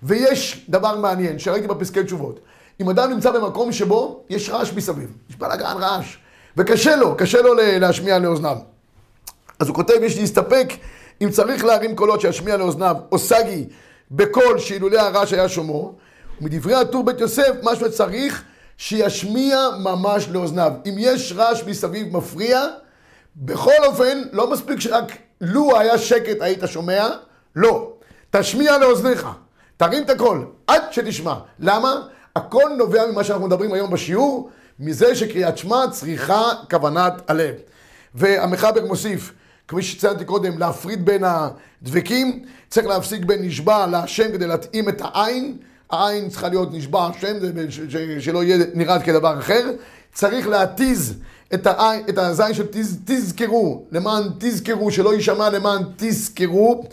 ויש 0.03 0.67
דבר 0.69 0.97
מעניין 0.97 1.39
שראיתי 1.39 1.67
בפסקי 1.67 2.05
תשובות. 2.05 2.41
אם 2.81 2.91
אדם 2.91 3.11
נמצא 3.11 3.31
במקום 3.31 3.73
שבו 3.73 4.25
יש 4.31 4.49
רעש 4.49 4.73
מסביב, 4.73 5.17
יש 5.31 5.37
בלאגן 5.37 5.77
רעש, 5.81 6.17
וקשה 6.57 6.97
לו, 6.97 7.17
קשה 7.17 7.43
לו 7.43 7.55
להשמיע 7.55 8.19
לאוזניו. 8.19 8.57
אז 9.59 9.69
הוא 9.69 9.77
כותב, 9.77 9.95
יש 10.03 10.19
להסתפק 10.19 10.69
אם 11.21 11.31
צריך 11.31 11.65
להרים 11.65 11.97
קולות 11.97 12.21
שישמיע 12.21 12.57
לאוזניו, 12.57 12.97
או 13.13 13.19
סגי 13.19 13.67
בקול 14.11 14.59
שאילולי 14.59 14.99
הרעש 14.99 15.33
היה 15.33 15.49
שומעו, 15.49 15.95
ומדברי 16.41 16.75
הטור 16.75 17.05
בית 17.05 17.21
יוסף, 17.21 17.53
מה 17.63 17.77
שצריך 17.77 18.45
שישמיע 18.77 19.69
ממש 19.79 20.29
לאוזניו. 20.29 20.73
אם 20.87 20.95
יש 20.99 21.33
רעש 21.37 21.63
מסביב 21.65 22.17
מפריע, 22.17 22.67
בכל 23.37 23.85
אופן, 23.85 24.23
לא 24.33 24.51
מספיק 24.51 24.81
שרק 24.81 25.13
לו 25.41 25.79
היה 25.79 25.99
שקט 25.99 26.37
היית 26.43 26.61
שומע, 26.67 27.09
לא. 27.57 27.93
תשמיע 28.31 28.79
לאוזניך, 28.79 29.27
תרים 29.77 30.03
את 30.03 30.11
הקול, 30.11 30.47
עד 30.67 30.83
שתשמע. 30.91 31.35
למה? 31.59 32.03
הכל 32.39 32.71
נובע 32.79 33.07
ממה 33.13 33.25
שאנחנו 33.25 33.47
מדברים 33.47 33.73
היום 33.73 33.91
בשיעור, 33.91 34.51
מזה 34.81 35.15
שקריאת 35.15 35.59
שמע 35.59 35.85
צריכה 35.91 36.43
כוונת 36.71 37.31
הלב. 37.31 37.55
והמחבר 38.15 38.87
מוסיף, 38.87 39.33
כפי 39.69 39.83
שציינתי 39.83 40.25
קודם, 40.25 40.59
להפריד 40.59 41.05
בין 41.05 41.25
הדבקים, 41.25 42.45
צריך 42.71 42.87
להפסיק 42.87 43.25
בין 43.25 43.43
נשבע 43.43 43.87
להשם 43.87 44.33
כדי 44.33 44.47
להתאים 44.47 44.89
את 44.89 45.03
העין, 45.05 45.57
העין 45.91 46.29
צריכה 46.29 46.49
להיות 46.49 46.69
נשבע 46.73 47.07
השם, 47.07 47.37
שלא 48.21 48.45
יהיה 48.45 48.65
נראה 48.75 49.01
כדבר 49.01 49.39
אחר, 49.39 49.71
צריך 50.13 50.49
להתיז 50.49 51.15
את, 51.55 51.67
העין, 51.67 52.03
את 52.09 52.19
הזין 52.19 52.55
של 52.55 52.67
תז, 52.71 52.99
תזכרו, 53.05 53.83
למען 53.93 54.23
תזכרו, 54.39 54.91
שלא 54.91 55.15
יישמע 55.15 55.51
למען 55.51 55.83
תזכרו, 55.97 56.85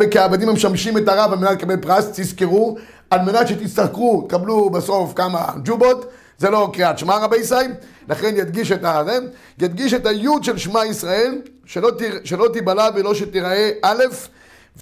וכעבדים 0.00 0.48
המשמשים 0.48 0.98
את 0.98 1.08
הרב 1.08 1.32
על 1.32 1.38
מנת 1.38 1.50
לקבל 1.50 1.76
פרס, 1.76 2.10
תזכרו, 2.12 2.76
על 3.12 3.20
מנת 3.20 3.48
שתצטרכו, 3.48 4.22
תקבלו 4.28 4.70
בסוף 4.70 5.12
כמה 5.14 5.52
ג'ובות, 5.64 6.12
זה 6.38 6.50
לא 6.50 6.70
קריאת 6.72 6.98
שמע 6.98 7.16
רבי 7.16 7.36
ישראל, 7.36 7.72
לכן 8.08 8.34
ידגיש 8.36 8.72
את 8.72 8.84
ה... 8.84 9.02
ידגיש 9.58 9.94
את 9.94 10.06
היוד 10.06 10.44
של 10.44 10.58
שמע 10.58 10.86
ישראל, 10.86 11.42
שלא, 11.64 11.90
תיר, 11.98 12.20
שלא 12.24 12.48
תיבלע 12.52 12.88
ולא 12.94 13.14
שתיראה 13.14 13.70
א', 13.82 14.02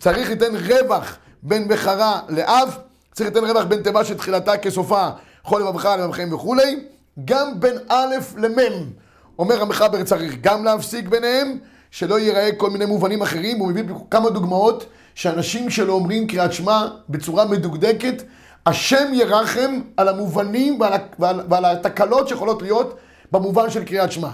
צריך 0.01 0.31
לתת 0.31 0.51
רווח 0.69 1.17
בין 1.43 1.69
בחרה 1.69 2.21
לאב, 2.29 2.77
צריך 3.13 3.31
לתת 3.31 3.37
רווח 3.37 3.65
בין 3.65 3.83
תיבה 3.83 4.05
שתחילתה 4.05 4.57
כסופה, 4.57 5.09
חול 5.45 5.63
לבבך 5.63 5.85
לבבכם 5.99 6.33
וכולי, 6.33 6.85
גם 7.25 7.61
בין 7.61 7.77
א' 7.89 8.15
למ', 8.37 8.91
אומר 9.39 9.63
המחבר 9.63 10.05
צריך 10.05 10.35
גם 10.41 10.65
להפסיק 10.65 11.09
ביניהם, 11.09 11.59
שלא 11.91 12.21
ייראה 12.21 12.53
כל 12.57 12.71
מיני 12.71 12.87
מובנים 12.87 13.23
אחרים, 13.23 13.59
הוא 13.59 13.69
מביא 13.69 13.83
כמה 14.11 14.31
דוגמאות 14.31 14.87
שאנשים 15.15 15.71
שלא 15.71 15.93
אומרים 15.93 16.27
קריאת 16.27 16.53
שמע 16.53 16.87
בצורה 17.09 17.45
מדוקדקת, 17.45 18.23
השם 18.67 19.15
ירחם 19.15 19.81
על 19.97 20.09
המובנים 20.09 20.81
ועל, 20.81 20.93
ועל, 21.19 21.41
ועל 21.49 21.65
התקלות 21.65 22.29
שיכולות 22.29 22.63
להיות 22.63 22.99
במובן 23.33 23.71
של 23.71 23.85
קריאת 23.85 24.13
שמע. 24.13 24.31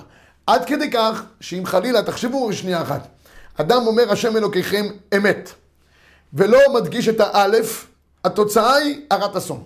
עד 0.47 0.65
כדי 0.65 0.91
כך, 0.91 1.23
שאם 1.41 1.67
חלילה, 1.67 2.03
תחשבו 2.03 2.53
שנייה 2.53 2.83
אחת, 2.83 3.07
אדם 3.61 3.87
אומר 3.87 4.13
השם 4.13 4.37
אלוקיכם 4.37 4.87
אמת, 5.17 5.51
ולא 6.33 6.59
מדגיש 6.75 7.09
את 7.09 7.21
האלף, 7.21 7.87
התוצאה 8.25 8.75
היא 8.75 9.01
הרת 9.11 9.37
אסון. 9.37 9.63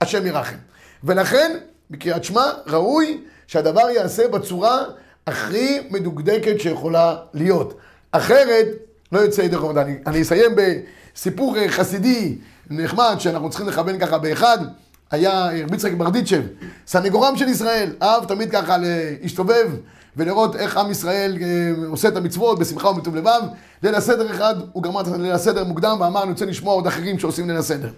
השם 0.00 0.26
ירחם. 0.26 0.56
ולכן, 1.04 1.56
בקריאת 1.90 2.24
שמע, 2.24 2.44
ראוי 2.66 3.20
שהדבר 3.46 3.90
ייעשה 3.90 4.28
בצורה 4.28 4.84
הכי 5.26 5.80
מדוקדקת 5.90 6.60
שיכולה 6.60 7.16
להיות. 7.34 7.78
אחרת, 8.12 8.66
לא 9.12 9.18
יוצא 9.18 9.40
ידי 9.40 9.56
חובתה. 9.56 9.82
אני, 9.82 9.96
אני 10.06 10.22
אסיים 10.22 10.52
בסיפור 10.54 11.56
חסידי 11.68 12.38
נחמד, 12.70 13.16
שאנחנו 13.18 13.50
צריכים 13.50 13.68
לכוון 13.68 13.98
ככה 13.98 14.18
באחד. 14.18 14.58
היה 15.10 15.48
רבי 15.64 15.76
יצחק 15.76 15.92
ברדיצ'ב, 15.92 16.42
סנגורם 16.86 17.36
של 17.36 17.48
ישראל, 17.48 17.90
אהב 18.02 18.24
תמיד 18.24 18.50
ככה 18.50 18.76
להסתובב 18.78 19.70
ולראות 20.16 20.56
איך 20.56 20.76
עם 20.76 20.90
ישראל 20.90 21.38
אה, 21.42 21.86
עושה 21.88 22.08
את 22.08 22.16
המצוות 22.16 22.58
בשמחה 22.58 22.88
ובטוב 22.88 23.16
לבב. 23.16 23.40
ליל 23.82 23.94
הסדר 23.94 24.30
אחד, 24.30 24.54
הוא 24.72 24.82
גמר 24.82 25.00
את 25.00 25.06
ליל 25.06 25.32
הסדר 25.32 25.64
מוקדם 25.64 25.96
ואמר, 26.00 26.22
אני 26.22 26.30
רוצה 26.30 26.44
לשמוע 26.44 26.74
עוד 26.74 26.86
אחרים 26.86 27.18
שעושים 27.18 27.48
ליל 27.48 27.58
הסדר. 27.58 27.88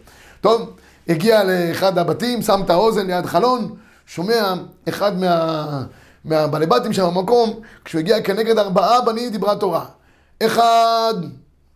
טוב, 0.41 0.71
הגיע 1.09 1.45
לאחד 1.45 1.99
הבתים, 1.99 2.43
שם 2.43 2.61
את 2.65 2.71
האוזן 2.71 3.07
ליד 3.07 3.27
חלון, 3.27 3.75
שומע 4.07 4.55
אחד 4.89 5.19
מה... 5.19 5.83
מהבעלי 6.27 6.67
בתים 6.67 6.93
שם 6.93 7.07
במקום, 7.07 7.61
כשהוא 7.85 7.99
הגיע 7.99 8.23
כנגד 8.23 8.59
ארבעה 8.59 9.01
בנים 9.01 9.31
דיברה 9.31 9.57
תורה. 9.57 9.85
אחד, 10.43 11.15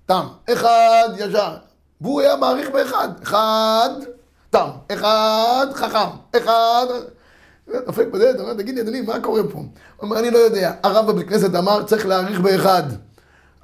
תם, 0.06 0.26
אחד, 0.52 1.08
ישר. 1.16 1.56
והוא 2.00 2.20
היה 2.20 2.36
מעריך 2.36 2.70
באחד. 2.70 3.08
אחד, 3.22 3.90
תם, 4.50 4.68
אחד, 4.92 5.66
חכם, 5.74 6.08
אחד... 6.36 6.86
דופק 7.86 8.06
בדלת, 8.12 8.40
אומר, 8.40 8.54
תגיד 8.54 8.74
לי, 8.74 8.80
אדוני, 8.80 9.00
מה 9.00 9.20
קורה 9.20 9.42
פה? 9.42 9.58
הוא 9.58 9.68
אומר, 10.02 10.18
אני 10.18 10.30
לא 10.30 10.38
יודע. 10.38 10.72
הרב 10.82 11.06
בבית 11.06 11.28
כנסת 11.28 11.54
אמר, 11.54 11.82
צריך 11.82 12.06
להעריך 12.06 12.40
באחד. 12.40 12.82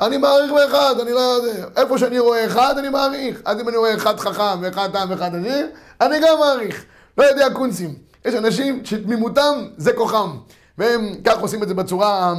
אני 0.00 0.16
מעריך 0.16 0.52
באחד, 0.52 1.00
אני 1.00 1.12
לא 1.12 1.20
יודע. 1.20 1.64
איפה 1.76 1.98
שאני 1.98 2.18
רואה 2.18 2.46
אחד, 2.46 2.78
אני 2.78 2.88
מעריך. 2.88 3.42
אז 3.44 3.60
אם 3.60 3.68
אני 3.68 3.76
רואה 3.76 3.94
אחד 3.94 4.20
חכם 4.20 4.62
ואחד 4.62 4.88
תם 4.92 5.06
ואחד 5.10 5.30
עשיר, 5.34 5.66
אני 6.00 6.20
גם 6.20 6.38
מעריך. 6.38 6.84
לא 7.18 7.24
יודע 7.24 7.46
קונצים. 7.52 7.94
יש 8.24 8.34
אנשים 8.34 8.84
שתמימותם 8.84 9.66
זה 9.76 9.92
כוחם. 9.92 10.36
והם 10.78 11.14
כך 11.24 11.38
עושים 11.38 11.62
את 11.62 11.68
זה 11.68 11.74
בצורה 11.74 12.34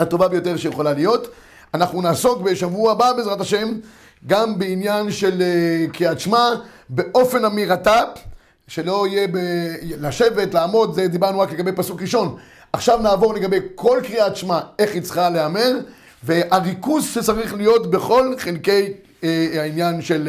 הטובה 0.00 0.28
ביותר 0.28 0.56
שיכולה 0.56 0.92
להיות. 0.92 1.28
אנחנו 1.74 2.02
נעסוק 2.02 2.42
בשבוע 2.42 2.92
הבא 2.92 3.12
בעזרת 3.12 3.40
השם 3.40 3.68
גם 4.26 4.58
בעניין 4.58 5.10
של 5.10 5.42
אה, 5.42 5.86
קריאת 5.92 6.20
שמע 6.20 6.50
באופן 6.88 7.44
אמירתה, 7.44 8.02
שלא 8.68 9.06
יהיה 9.06 9.26
ב... 9.26 9.36
לשבת, 9.82 10.54
לעמוד, 10.54 10.94
זה 10.94 11.08
דיברנו 11.08 11.40
רק 11.40 11.52
לגבי 11.52 11.72
פסוק 11.72 12.02
ראשון. 12.02 12.36
עכשיו 12.72 12.98
נעבור 13.02 13.34
לגבי 13.34 13.58
כל 13.74 14.00
קריאת 14.04 14.36
שמע, 14.36 14.60
איך 14.78 14.94
היא 14.94 15.02
צריכה 15.02 15.30
להיאמר, 15.30 15.78
והריכוז 16.22 17.04
שצריך 17.14 17.54
להיות 17.54 17.90
בכל 17.90 18.34
חלקי 18.38 18.92
אה, 19.24 19.48
העניין 19.54 20.02
של, 20.02 20.28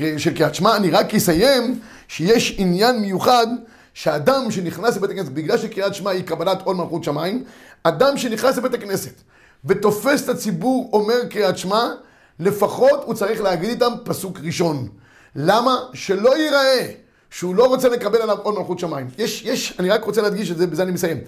אה, 0.00 0.18
של 0.18 0.34
קריאת 0.34 0.54
שמע. 0.54 0.76
אני 0.76 0.90
רק 0.90 1.14
אסיים 1.14 1.80
שיש 2.08 2.54
עניין 2.58 3.00
מיוחד 3.00 3.46
שאדם 3.94 4.50
שנכנס 4.50 4.96
לבית 4.96 5.10
הכנסת, 5.10 5.32
בגלל 5.32 5.58
שקריאת 5.58 5.94
שמע 5.94 6.10
היא 6.10 6.24
קבלת 6.24 6.62
עול 6.64 6.76
מלכות 6.76 7.04
שמיים, 7.04 7.44
אדם 7.82 8.16
שנכנס 8.16 8.56
לבית 8.56 8.74
הכנסת 8.74 9.14
ותופס 9.64 10.24
את 10.24 10.28
הציבור 10.28 10.90
אומר 10.92 11.24
קריאת 11.30 11.58
שמע, 11.58 11.88
לפחות 12.40 13.00
הוא 13.04 13.14
צריך 13.14 13.40
להגיד 13.40 13.70
איתם 13.70 13.92
פסוק 14.04 14.38
ראשון. 14.42 14.88
למה? 15.36 15.76
שלא 15.92 16.38
ייראה 16.38 16.90
שהוא 17.30 17.54
לא 17.54 17.66
רוצה 17.66 17.88
לקבל 17.88 18.22
עליו 18.22 18.38
עול 18.42 18.58
מלכות 18.58 18.78
שמיים. 18.78 19.06
יש, 19.18 19.42
יש, 19.42 19.74
אני 19.78 19.90
רק 19.90 20.04
רוצה 20.04 20.22
להדגיש 20.22 20.50
את 20.50 20.56
זה, 20.56 20.66
בזה 20.66 20.82
אני 20.82 20.92
מסיים. 20.92 21.18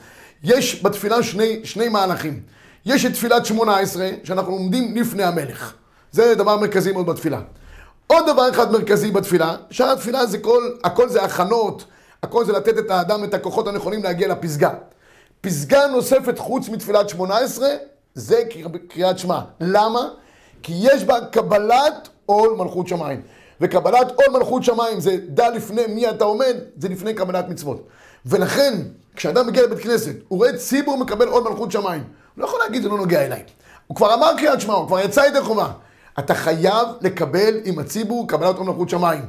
יש 0.45 0.83
בתפילה 0.83 1.23
שני, 1.23 1.61
שני 1.65 1.89
מהלכים. 1.89 2.41
יש 2.87 3.07
את 3.07 3.13
תפילת 3.13 3.47
שמונה 3.47 3.79
עשרה, 3.79 4.11
שאנחנו 4.25 4.53
עומדים 4.53 4.97
לפני 4.97 5.25
המלך. 5.25 5.73
זה 6.13 6.35
דבר 6.35 6.57
מרכזי 6.57 6.93
מאוד 6.93 7.07
בתפילה. 7.07 7.41
עוד 8.07 8.27
דבר 8.27 8.51
אחד 8.51 8.73
מרכזי 8.73 9.11
בתפילה, 9.11 9.57
שאר 9.71 9.93
התפילה 9.93 10.27
זה 10.27 10.39
כל, 10.39 10.71
הכל 10.85 11.09
זה 11.09 11.23
הכנות, 11.23 11.85
הכל 12.23 12.45
זה 12.45 12.53
לתת 12.53 12.79
את 12.79 12.91
האדם 12.91 13.25
את 13.25 13.35
הכוחות 13.35 13.67
הנכונים 13.67 14.03
להגיע 14.03 14.29
לפסגה. 14.29 14.71
פסגה 15.41 15.87
נוספת 15.87 16.39
חוץ 16.39 16.69
מתפילת 16.69 17.09
שמונה 17.09 17.39
עשרה, 17.39 17.69
זה 18.15 18.43
קריאת 18.89 19.19
שמע. 19.19 19.41
למה? 19.61 20.09
כי 20.63 20.73
יש 20.77 21.05
בה 21.05 21.27
קבלת 21.33 22.09
עול 22.27 22.57
מלכות 22.59 22.89
שמיים. 22.89 23.23
וקבלת 23.61 24.11
עול 24.11 24.39
מלכות 24.39 24.65
שמיים 24.65 25.01
זה 25.01 25.17
דע 25.29 25.51
לפני 25.51 25.87
מי 25.87 26.11
אתה 26.11 26.25
עומד, 26.25 26.57
זה 26.79 26.89
לפני 26.89 27.15
קבלת 27.15 27.49
מצוות. 27.49 27.89
ולכן, 28.27 28.75
כשאדם 29.17 29.47
מגיע 29.47 29.63
לבית 29.63 29.79
כנסת, 29.79 30.15
הוא 30.29 30.39
רואה 30.39 30.57
ציבור 30.57 30.99
מקבל 30.99 31.29
עול 31.29 31.49
מלכות 31.51 31.73
שמיים. 31.73 32.05
הוא 32.35 32.43
לא 32.43 32.47
יכול 32.47 32.59
להגיד, 32.59 32.83
זה 32.83 32.89
לא 32.89 32.97
נוגע 32.97 33.27
אליי. 33.27 33.43
הוא 33.87 33.97
כבר 33.97 34.15
אמר 34.15 34.31
קריאת 34.39 34.61
שמע, 34.61 34.75
הוא 34.75 34.87
כבר 34.87 35.01
יצא 35.01 35.21
ידי 35.21 35.41
חובה. 35.41 35.73
אתה 36.19 36.35
חייב 36.35 36.89
לקבל 37.01 37.55
עם 37.65 37.79
הציבור 37.79 38.29
קבלת 38.29 38.57
עול 38.57 38.67
מלכות 38.67 38.89
שמיים. 38.89 39.25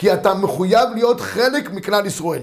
כי 0.00 0.12
אתה 0.12 0.34
מחויב 0.34 0.88
להיות 0.94 1.20
חלק 1.20 1.70
מכלל 1.70 2.06
ישראל. 2.06 2.42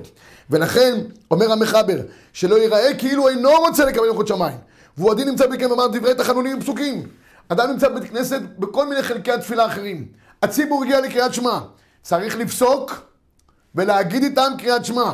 ולכן, 0.49 0.97
אומר 1.31 1.51
המחבר, 1.51 1.97
שלא 2.33 2.55
ייראה 2.55 2.93
כאילו 2.97 3.29
אינו 3.29 3.49
רוצה 3.49 3.85
לקבל 3.85 4.07
מלכות 4.07 4.27
שמיים. 4.27 4.57
והוא 4.97 5.11
עדין 5.11 5.29
נמצא 5.29 5.47
בכם 5.47 5.71
ואמר 5.71 5.87
דברי 5.87 6.15
תחנונים 6.15 6.61
פסוקים. 6.61 7.07
אדם 7.49 7.71
נמצא 7.71 7.89
בבית 7.89 8.09
כנסת 8.09 8.41
בכל 8.59 8.89
מיני 8.89 9.03
חלקי 9.03 9.31
התפילה 9.31 9.63
האחרים. 9.63 10.07
הציבור 10.43 10.83
הגיע 10.83 11.01
לקריאת 11.01 11.33
שמע. 11.33 11.59
צריך 12.01 12.37
לפסוק 12.37 12.95
ולהגיד 13.75 14.23
איתם 14.23 14.51
קריאת 14.57 14.85
שמע. 14.85 15.11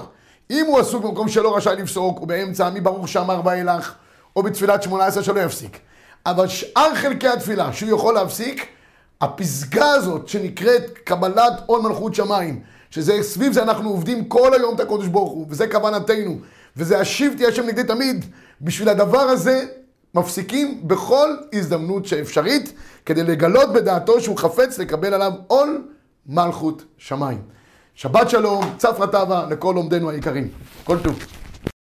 אם 0.52 0.66
הוא 0.66 0.80
עסוק 0.80 1.04
במקום 1.04 1.30
שלא 1.30 1.58
רשאי 1.58 1.76
לפסוק, 1.76 2.20
או 2.20 2.26
באמצע 2.26 2.70
מי 2.70 2.82
ברוך 2.82 3.08
שאמר 3.08 3.42
ואילך, 3.46 3.94
או 4.36 4.44
בתפילת 4.44 4.84
שמונה 4.84 5.06
עשרה 5.06 5.24
שלא 5.24 5.40
יפסיק. 5.40 5.80
אבל 6.26 6.48
שאר 6.48 6.96
חלקי 6.96 7.28
התפילה 7.28 7.74
שהוא 7.74 7.90
יכול 7.90 8.14
להפסיק, 8.14 8.68
הפסגה 9.22 9.92
הזאת 9.92 10.28
שנקראת 10.28 10.98
קבלת 11.04 11.54
עול 11.66 11.82
מלכות 11.82 12.16
שמיים, 12.16 12.60
שזה 12.90 13.24
סביב 13.24 13.54
זה 13.54 13.64
אנחנו 13.64 13.90
עובדים 13.90 14.26
כל 14.26 14.54
היום 14.54 14.76
את 14.76 14.80
הקודש 14.80 15.08
ברוך 15.08 15.32
הוא, 15.32 15.46
וזה 15.50 15.68
כוונתנו, 15.68 16.38
וזה 16.78 17.00
השיב 17.00 17.34
תהיה 17.38 17.52
שם 17.52 17.66
נגדי 17.66 17.84
תמיד, 17.84 18.26
בשביל 18.62 18.90
הדבר 18.90 19.20
הזה 19.20 19.66
מפסיקים 20.16 20.88
בכל 20.88 21.36
הזדמנות 21.54 22.06
שאפשרית, 22.06 22.74
כדי 23.06 23.24
לגלות 23.24 23.74
בדעתו 23.74 24.22
שהוא 24.22 24.38
חפץ 24.38 24.80
לקבל 24.80 25.14
עליו 25.14 25.32
עול 25.48 25.88
מלכות 26.26 26.84
שמיים. 26.98 27.42
שבת 27.96 28.30
שלום, 28.30 28.74
צפרא 28.78 29.06
טבא 29.06 29.48
לכל 29.50 29.74
לומדינו 29.76 30.10
היקרים. 30.10 30.48
כל 30.84 30.98
טוב. 31.04 31.43